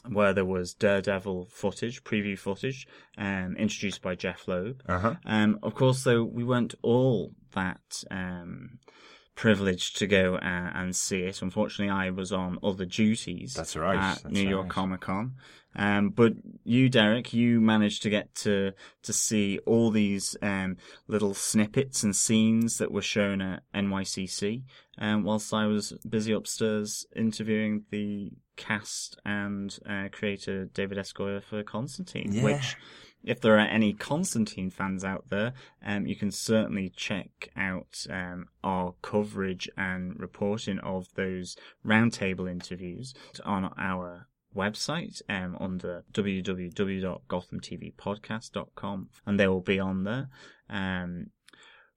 [0.07, 2.87] where there was Daredevil footage, preview footage,
[3.17, 4.81] um, introduced by Jeph Loeb.
[4.87, 5.15] Uh huh.
[5.25, 8.79] Um, of course, though, we weren't all that um,
[9.35, 11.41] privileged to go uh, and see it.
[11.41, 14.69] Unfortunately, I was on other duties That's right, at that's New York.
[14.69, 15.35] Comic Con.
[15.75, 21.33] Um, but you, Derek, you managed to get to to see all these um, little
[21.33, 24.63] snippets and scenes that were shown at NYCC,
[24.97, 31.13] um, whilst I was busy upstairs interviewing the cast and uh, creator David S.
[31.13, 32.43] Goyer for Constantine, Yeah.
[32.43, 32.75] which
[33.23, 35.53] if there are any Constantine fans out there,
[35.85, 41.55] um, you can certainly check out um, our coverage and reporting of those
[41.85, 43.13] roundtable interviews
[43.43, 50.29] on our website um, under www.gothamtvpodcast.com and they will be on there.
[50.69, 51.27] Um,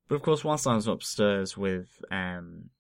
[0.09, 2.71] but of course, whilst I was upstairs with um,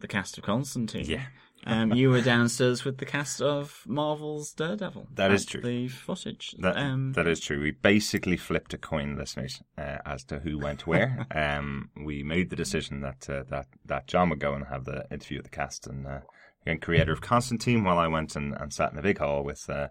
[0.00, 1.26] the cast of Constantine, Yeah.
[1.64, 5.08] um, you were downstairs with the cast of Marvel's Daredevil.
[5.14, 5.60] That is true.
[5.60, 6.56] The footage.
[6.58, 7.60] That um, that is true.
[7.60, 11.26] We basically flipped a coin, listeners, uh, as to who went where.
[11.34, 15.06] um, we made the decision that uh, that that John would go and have the
[15.12, 16.20] interview with the cast and uh,
[16.64, 19.68] and creator of Constantine, while I went and, and sat in a big hall with
[19.68, 19.88] uh,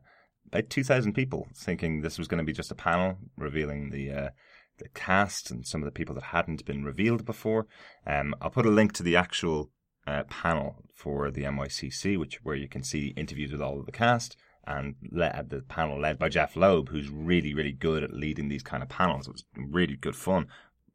[0.48, 4.12] about two thousand people, thinking this was going to be just a panel revealing the.
[4.12, 4.30] Uh,
[4.78, 7.68] the cast and some of the people that hadn't been revealed before.
[8.08, 9.70] Um, I'll put a link to the actual
[10.08, 13.92] uh, panel for the NYCC, which where you can see interviews with all of the
[13.92, 18.50] cast and led, the panel led by Jeph Loeb, who's really, really good at leading
[18.50, 19.28] these kind of panels.
[19.28, 20.48] It was really good fun.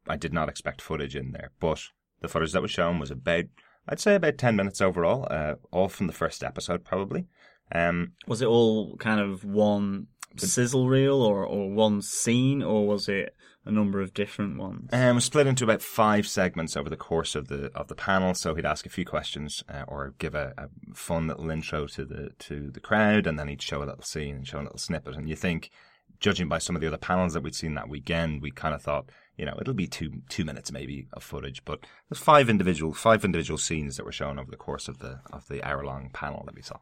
[0.05, 1.81] I did not expect footage in there, but
[2.19, 3.45] the footage that was shown was about,
[3.87, 7.27] I'd say, about ten minutes overall, uh, all from the first episode, probably.
[7.71, 13.09] Um, Was it all kind of one sizzle reel or, or one scene, or was
[13.09, 13.35] it
[13.65, 14.89] a number of different ones?
[14.93, 17.95] Um, it was split into about five segments over the course of the of the
[17.95, 18.33] panel.
[18.33, 22.05] So he'd ask a few questions uh, or give a, a fun little intro to
[22.05, 24.77] the to the crowd, and then he'd show a little scene and show a little
[24.77, 25.15] snippet.
[25.15, 25.69] And you think,
[26.19, 28.81] judging by some of the other panels that we'd seen that weekend, we kind of
[28.81, 31.63] thought, you know, it'll be two two minutes maybe of footage.
[31.63, 31.79] But
[32.09, 35.47] there's five individual five individual scenes that were shown over the course of the of
[35.47, 36.77] the hour long panel that we saw.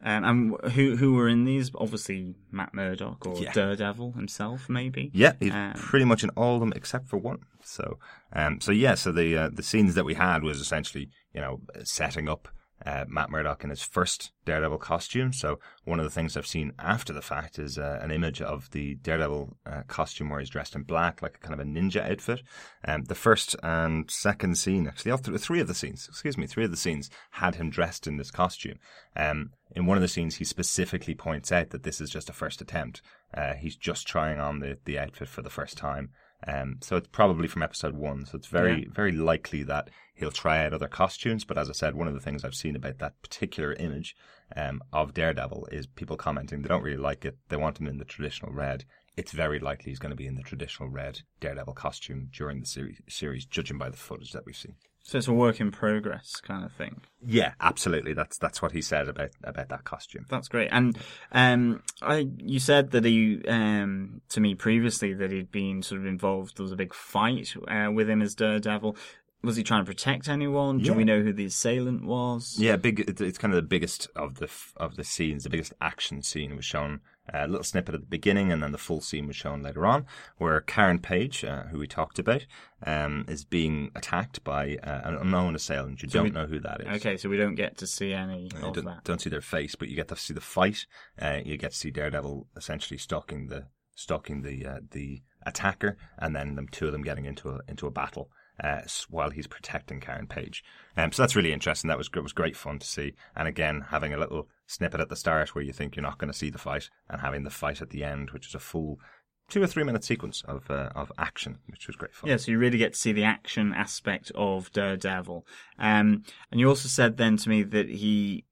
[0.00, 1.72] Um, and who who were in these?
[1.74, 3.52] Obviously, Matt Murdock or Yeah.
[3.52, 5.10] Daredevil himself, maybe.
[5.12, 7.40] Yeah, he's Um, pretty much in all of them except for one.
[7.64, 7.98] So,
[8.32, 11.62] um, so yeah, so the uh, the scenes that we had was essentially, you know,
[11.82, 12.48] setting up
[12.86, 15.32] uh, Matt Murdock in his first Daredevil costume.
[15.32, 18.70] So one of the things I've seen after the fact is uh, an image of
[18.70, 22.10] the Daredevil uh, costume where he's dressed in black, like a kind of a ninja
[22.10, 22.42] outfit.
[22.86, 26.46] Um, the first and second scene, actually, all th- three of the scenes, excuse me,
[26.46, 28.78] three of the scenes had him dressed in this costume.
[29.16, 32.32] Um, in one of the scenes, he specifically points out that this is just a
[32.32, 33.02] first attempt.
[33.34, 36.10] Uh, he's just trying on the, the outfit for the first time.
[36.46, 38.24] Um, so it's probably from episode one.
[38.26, 41.44] So it's very, very likely that he'll try out other costumes.
[41.44, 44.14] But as I said, one of the things I've seen about that particular image
[44.54, 47.38] um, of Daredevil is people commenting they don't really like it.
[47.48, 48.84] They want him in the traditional red.
[49.16, 52.66] It's very likely he's going to be in the traditional red Daredevil costume during the
[52.66, 54.76] series, series judging by the footage that we've seen.
[55.08, 57.00] So it's a work in progress kind of thing.
[57.26, 58.12] Yeah, absolutely.
[58.12, 60.26] That's that's what he said about about that costume.
[60.28, 60.68] That's great.
[60.70, 60.98] And
[61.32, 66.06] um, I, you said that he, um, to me previously, that he'd been sort of
[66.06, 66.58] involved.
[66.58, 68.96] There was a big fight uh, with him as Daredevil.
[69.42, 70.76] Was he trying to protect anyone?
[70.80, 70.96] Do Yeah.
[70.96, 72.56] we know who the assailant was?
[72.58, 73.00] Yeah, big.
[73.18, 75.44] It's kind of the biggest of the of the scenes.
[75.44, 77.00] The biggest action scene was shown.
[77.32, 80.06] A little snippet at the beginning, and then the full scene was shown later on,
[80.38, 82.46] where Karen Page, uh, who we talked about,
[82.86, 86.02] um, is being attacked by uh, an unknown assailant.
[86.02, 86.86] You So don't we- know who that is.
[87.00, 89.04] Okay, so we don't get to see any You of don't, that.
[89.04, 90.86] don't see their face, but you get to see the fight.
[91.20, 96.34] Uh, you get to see Daredevil essentially stalking the stalking the uh, the attacker, and
[96.36, 98.30] then them two of them getting into a into a battle.
[98.62, 100.64] Uh, while he's protecting Karen Page,
[100.96, 101.86] um, so that's really interesting.
[101.86, 105.16] That was was great fun to see, and again having a little snippet at the
[105.16, 107.82] start where you think you're not going to see the fight, and having the fight
[107.82, 109.00] at the end, which is a full
[109.48, 112.30] two or three minute sequence of uh, of action, which was great fun.
[112.30, 115.44] Yeah, so you really get to see the action aspect of Daredevil.
[115.78, 118.44] Um, and you also said then to me that he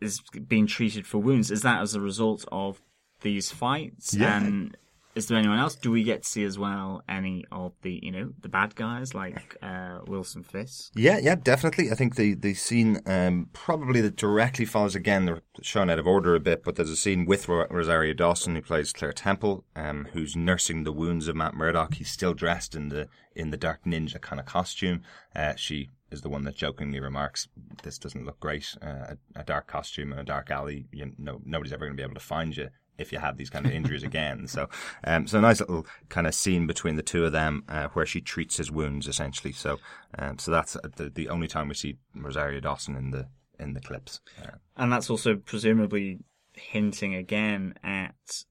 [0.00, 1.50] is being treated for wounds.
[1.50, 2.80] Is that as a result of
[3.20, 4.14] these fights?
[4.14, 4.38] Yeah.
[4.38, 4.76] And
[5.18, 5.74] is there anyone else?
[5.74, 9.14] Do we get to see as well any of the you know the bad guys
[9.14, 10.92] like uh, Wilson Fisk?
[10.94, 11.90] Yeah, yeah, definitely.
[11.90, 15.26] I think the the scene um, probably that directly follows again.
[15.26, 18.54] They're shown out of order a bit, but there's a scene with Ro- Rosario Dawson
[18.54, 21.94] who plays Claire Temple, um, who's nursing the wounds of Matt Murdock.
[21.94, 25.02] He's still dressed in the in the dark ninja kind of costume.
[25.34, 27.48] Uh, she is the one that jokingly remarks,
[27.82, 28.76] "This doesn't look great.
[28.80, 30.86] Uh, a, a dark costume in a dark alley.
[30.92, 32.68] You know, nobody's ever going to be able to find you."
[32.98, 34.68] If you have these kind of injuries again, so
[35.04, 38.06] um, so a nice little kind of scene between the two of them uh, where
[38.06, 39.52] she treats his wounds essentially.
[39.52, 39.78] So
[40.18, 43.28] um, so that's uh, the, the only time we see Rosario Dawson in the
[43.58, 44.20] in the clips.
[44.42, 46.18] Uh, And that's also presumably
[46.54, 48.44] hinting again at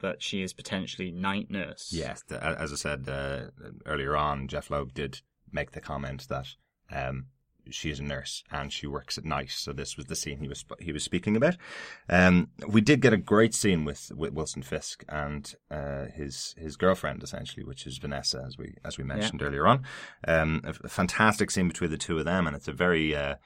[0.00, 1.90] that she is potentially night nurse.
[1.92, 3.50] yes, the, as I said uh,
[3.86, 5.20] earlier on, Jeph Loeb did
[5.50, 6.48] make the comment that
[6.90, 7.26] um,
[7.70, 9.50] she is a nurse and she works at night.
[9.50, 11.56] So this was the scene he was he was speaking about.
[12.08, 16.76] Um, we did get a great scene with, with Wilson Fisk and uh, his his
[16.76, 19.84] girlfriend essentially, which is Vanessa, as we as we mentioned earlier on.
[20.26, 23.36] Um, a, a fantastic scene between the two of them, and it's a very uh,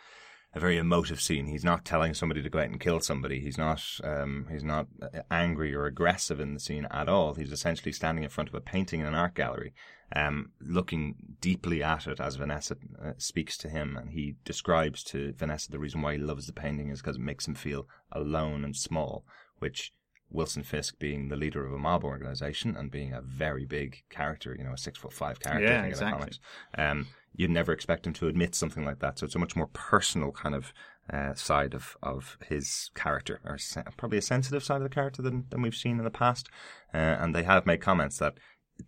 [0.57, 1.47] a very emotive scene.
[1.47, 3.41] He's not telling somebody to go out and kill somebody.
[3.41, 7.35] He's not um, he's not uh, angry or aggressive in the scene at all.
[7.35, 9.75] He's essentially standing in front of a painting in an art gallery,
[10.15, 15.35] um, looking deeply at it as Vanessa uh, speaks to him, and he describes to
[15.37, 18.65] Vanessa the reason why he loves the painting is because it makes him feel alone
[18.65, 19.25] and small,
[19.59, 19.93] which.
[20.29, 24.57] Wilson Fisk being the leader of a mob organization and being a very big character,
[24.59, 26.19] you know, a six foot five character Yeah, I think, the exactly.
[26.19, 26.41] comics,
[26.77, 27.07] um,
[27.37, 29.19] you'd never expect him to admit something like that.
[29.19, 30.73] So it's a much more personal kind of
[31.13, 35.23] uh, side of, of his character, or se- probably a sensitive side of the character
[35.23, 36.49] than, than we've seen in the past.
[36.93, 38.35] Uh, and they have made comments that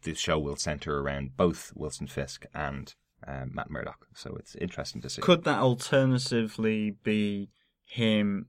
[0.03, 2.95] the show will center around both Wilson Fisk and
[3.27, 4.07] uh, Matt Murdock.
[4.15, 5.23] So it's interesting to see.
[5.23, 7.51] Could that alternatively be
[7.85, 8.47] him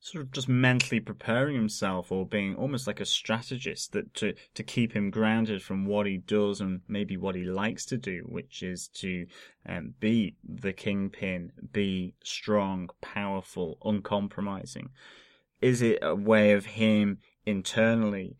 [0.00, 4.62] sort of just mentally preparing himself or being almost like a strategist that to to
[4.62, 8.62] keep him grounded from what he does and maybe what he likes to do, which
[8.62, 9.26] is to
[9.68, 14.90] um, be the kingpin, be strong, powerful, uncompromising.
[15.60, 18.36] Is it a way of him internally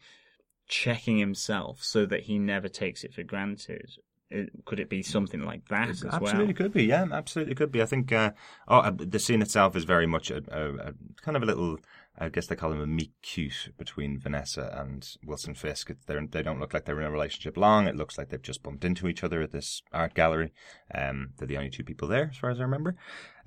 [0.69, 3.91] checking himself so that he never takes it for granted?
[4.29, 6.29] It, could it be something like that as absolutely well?
[6.31, 6.85] Absolutely could be.
[6.85, 7.81] Yeah, absolutely could be.
[7.81, 8.33] I think uh,
[8.67, 11.79] oh, uh, the scene itself is very much a, a, a kind of a little.
[12.19, 15.91] I guess they call them a meet cute between Vanessa and Wilson Fisk.
[16.07, 17.87] They're, they don't look like they're in a relationship long.
[17.87, 20.55] It looks like they've just bumped into each other at this art gallery.
[20.95, 22.97] Um, they're the only two people there, as far as I remember,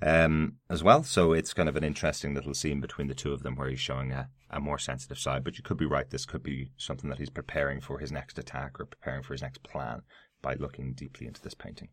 [0.00, 1.02] um, as well.
[1.02, 3.80] So it's kind of an interesting little scene between the two of them where he's
[3.80, 5.42] showing a, a more sensitive side.
[5.42, 6.08] But you could be right.
[6.08, 9.42] This could be something that he's preparing for his next attack or preparing for his
[9.42, 10.02] next plan
[10.42, 11.88] by looking deeply into this painting.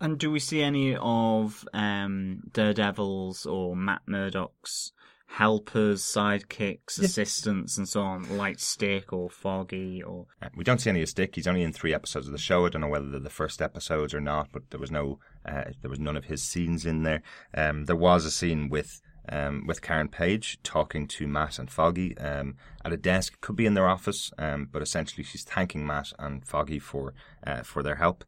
[0.00, 4.92] And do we see any of um, Daredevil's or Matt Murdock's
[5.26, 10.90] helpers, sidekicks, assistants, and so on, like Stick or Foggy or Uh, We don't see
[10.90, 11.34] any of Stick.
[11.36, 12.66] He's only in three episodes of the show.
[12.66, 15.64] I don't know whether they're the first episodes or not, but there was no, uh,
[15.80, 17.22] there was none of his scenes in there.
[17.54, 19.00] Um, there was a scene with.
[19.28, 23.66] Um, with Karen Page talking to Matt and Foggy um, at a desk, could be
[23.66, 27.14] in their office, um, but essentially she's thanking Matt and Foggy for
[27.46, 28.24] uh, for their help.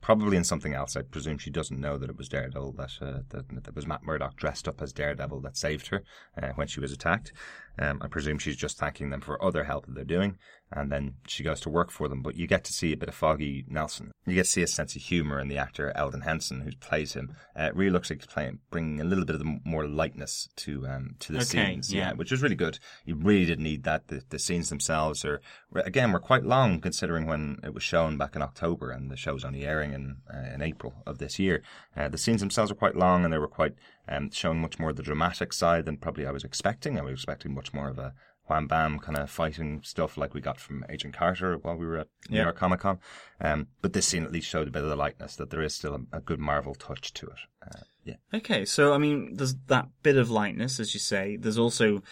[0.00, 0.96] Probably in something else.
[0.96, 4.04] I presume she doesn't know that it was Daredevil that uh, that, that was Matt
[4.04, 6.02] Murdock dressed up as Daredevil that saved her
[6.40, 7.32] uh, when she was attacked.
[7.80, 10.36] Um, I presume she's just thanking them for other help that they're doing,
[10.72, 12.22] and then she goes to work for them.
[12.22, 14.10] But you get to see a bit of Foggy Nelson.
[14.26, 17.12] You get to see a sense of humor in the actor Elden Henson, who plays
[17.12, 17.36] him.
[17.58, 20.48] Uh, it really looks like he's playing, bringing a little bit of the more lightness
[20.56, 21.92] to um, to the Okay, scenes.
[21.94, 22.12] yeah.
[22.14, 22.80] which is really good.
[23.04, 24.08] You really didn't need that.
[24.08, 25.40] The, the scenes themselves are
[25.76, 29.44] again were quite long considering when it was shown back in October, and the show's
[29.44, 31.62] only airing in uh, in April of this year.
[31.96, 33.74] Uh, the scenes themselves are quite long, and they were quite
[34.08, 36.98] um, showing much more of the dramatic side than probably I was expecting.
[36.98, 38.14] I was expecting much more of a
[38.48, 41.98] wham bam kind of fighting stuff like we got from Agent Carter while we were
[41.98, 42.44] at New Yeah.
[42.44, 42.98] York Comic Con.
[43.42, 45.74] Um, but this scene at least showed a bit of the lightness that there is
[45.74, 47.40] still a, a good Marvel touch to it.
[47.62, 48.14] Uh, yeah.
[48.32, 51.36] Okay, so I mean, there's that bit of lightness, as you say.
[51.36, 52.02] There's also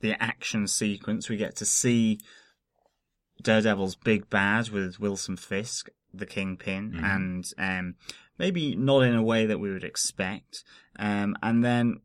[0.00, 1.28] the action sequence.
[1.28, 2.20] We get to see
[3.42, 7.02] Daredevil's big bad with Wilson Fisk, the Kingpin, Mhm.
[7.04, 7.94] and um,
[8.38, 10.64] maybe not in a way that we would expect.
[10.98, 12.00] Um, and then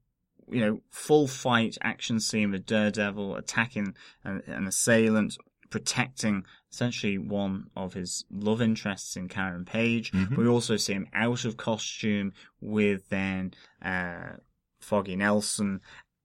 [0.49, 3.93] you know, full fight action scene with Daredevil attacking
[4.23, 5.37] an, an assailant,
[5.69, 10.13] protecting essentially one of his love interests in Karen Page.
[10.13, 10.35] Mm-hmm.
[10.39, 12.31] We also see him out of costume
[12.61, 14.37] with then uh,
[14.79, 15.81] Foggy Nelson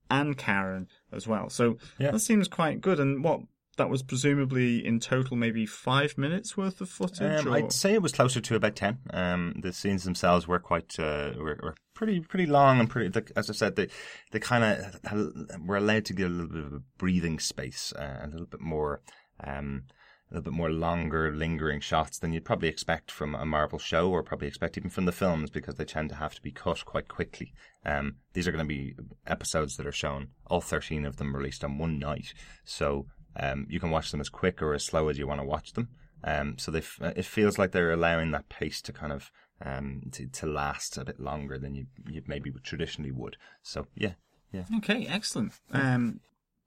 [0.09, 1.51] and Karen as well.
[1.51, 2.13] So Yeah.
[2.13, 3.01] that seems quite good.
[3.01, 3.41] And what
[3.83, 7.47] that was presumably in total maybe five minutes worth of footage.
[7.47, 7.53] Um.
[7.53, 8.99] I'd say it was closer to about ten.
[9.11, 13.11] Um, the scenes themselves were quite uh, were, were pretty pretty long and pretty.
[13.11, 13.89] Like, as I said, they
[14.31, 18.21] they kind of were allowed to get a little bit of a breathing space, uh,
[18.23, 19.01] a little bit more.
[19.43, 19.83] Um,
[20.31, 24.09] a little bit more longer, lingering shots than you'd probably expect from a Marvel show,
[24.09, 26.87] or probably expect even from the films, because they tend to have to be cut
[26.87, 27.53] quite quickly.
[27.85, 28.95] Um, these are going to be
[29.27, 32.33] episodes that are shown, all thirteen of them released on one night,
[32.65, 35.47] so um, you can watch them as quick or as slow as you want to
[35.47, 35.89] watch them.
[36.25, 39.31] Um, so they f- it feels like they're allowing that pace to kind of
[39.65, 43.37] um, to, to last a bit longer than you you maybe traditionally would.
[43.63, 44.15] So yeah,
[44.53, 44.65] yeah.
[44.79, 45.55] Okay, excellent.
[45.73, 46.21] Um,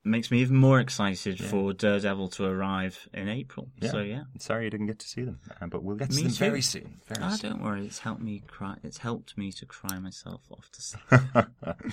[0.05, 3.69] makes me even more excited for Daredevil to arrive in April.
[3.81, 3.91] Yeah.
[3.91, 4.23] So yeah.
[4.39, 6.37] Sorry you didn't get to see them, uh, but we'll get to Me them too.
[6.37, 6.99] very soon.
[7.07, 7.51] Very Ah, soon.
[7.53, 7.85] don't worry.
[7.85, 8.77] It's helped me cry.
[8.83, 11.03] It's helped me to cry myself off to sleep.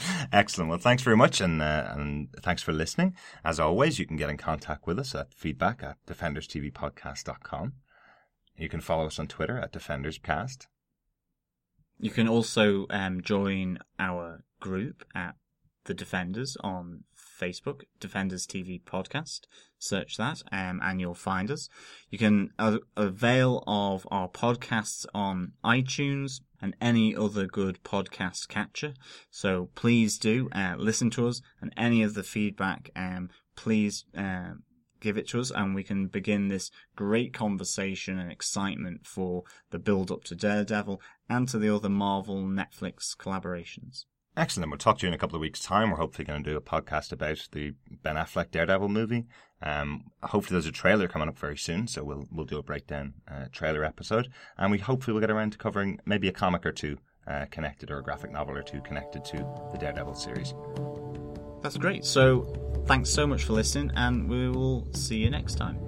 [0.33, 0.71] Excellent.
[0.71, 3.15] Well, thanks very much, and uh, and thanks for listening.
[3.45, 7.73] As always, you can get in contact with us at feedback at defenderstvpodcast.com.
[8.57, 10.67] You can follow us on Twitter at defenderscast.
[11.99, 15.37] you can also um, join our group at
[15.85, 17.05] the Defenders on
[17.43, 19.41] Facebook, Defenders TV Podcast.
[19.77, 21.69] Search that, um, and you'll find us.
[22.09, 28.95] You can a- avail of our podcasts on iTunes and any other good podcast catcher.
[29.31, 34.05] So please do uh, listen to us, and any of the feedback, um, please.
[34.15, 34.63] Um,
[35.01, 39.79] give it to us and we can begin this great conversation and excitement for the
[39.81, 44.05] build up to Daredevil and to the other Marvel Netflix collaborations.
[44.37, 44.71] Excellent.
[44.71, 45.91] We'll talk to you in a couple of weeks' time.
[45.91, 49.27] We're hopefully going to do a podcast about the Ben Affleck Daredevil movie.
[49.61, 53.15] Um, hopefully, there's a trailer coming up very soon, so we'll we'll do a breakdown
[53.31, 56.73] uh, trailer episode, and we hopefully will get around to covering maybe a comic or
[56.73, 59.37] two uh, connected, or a graphic novel or two connected to
[59.71, 60.55] the Daredevil series.
[61.63, 62.05] That's great.
[62.05, 65.79] So thanks so much for listening and we will see you next time.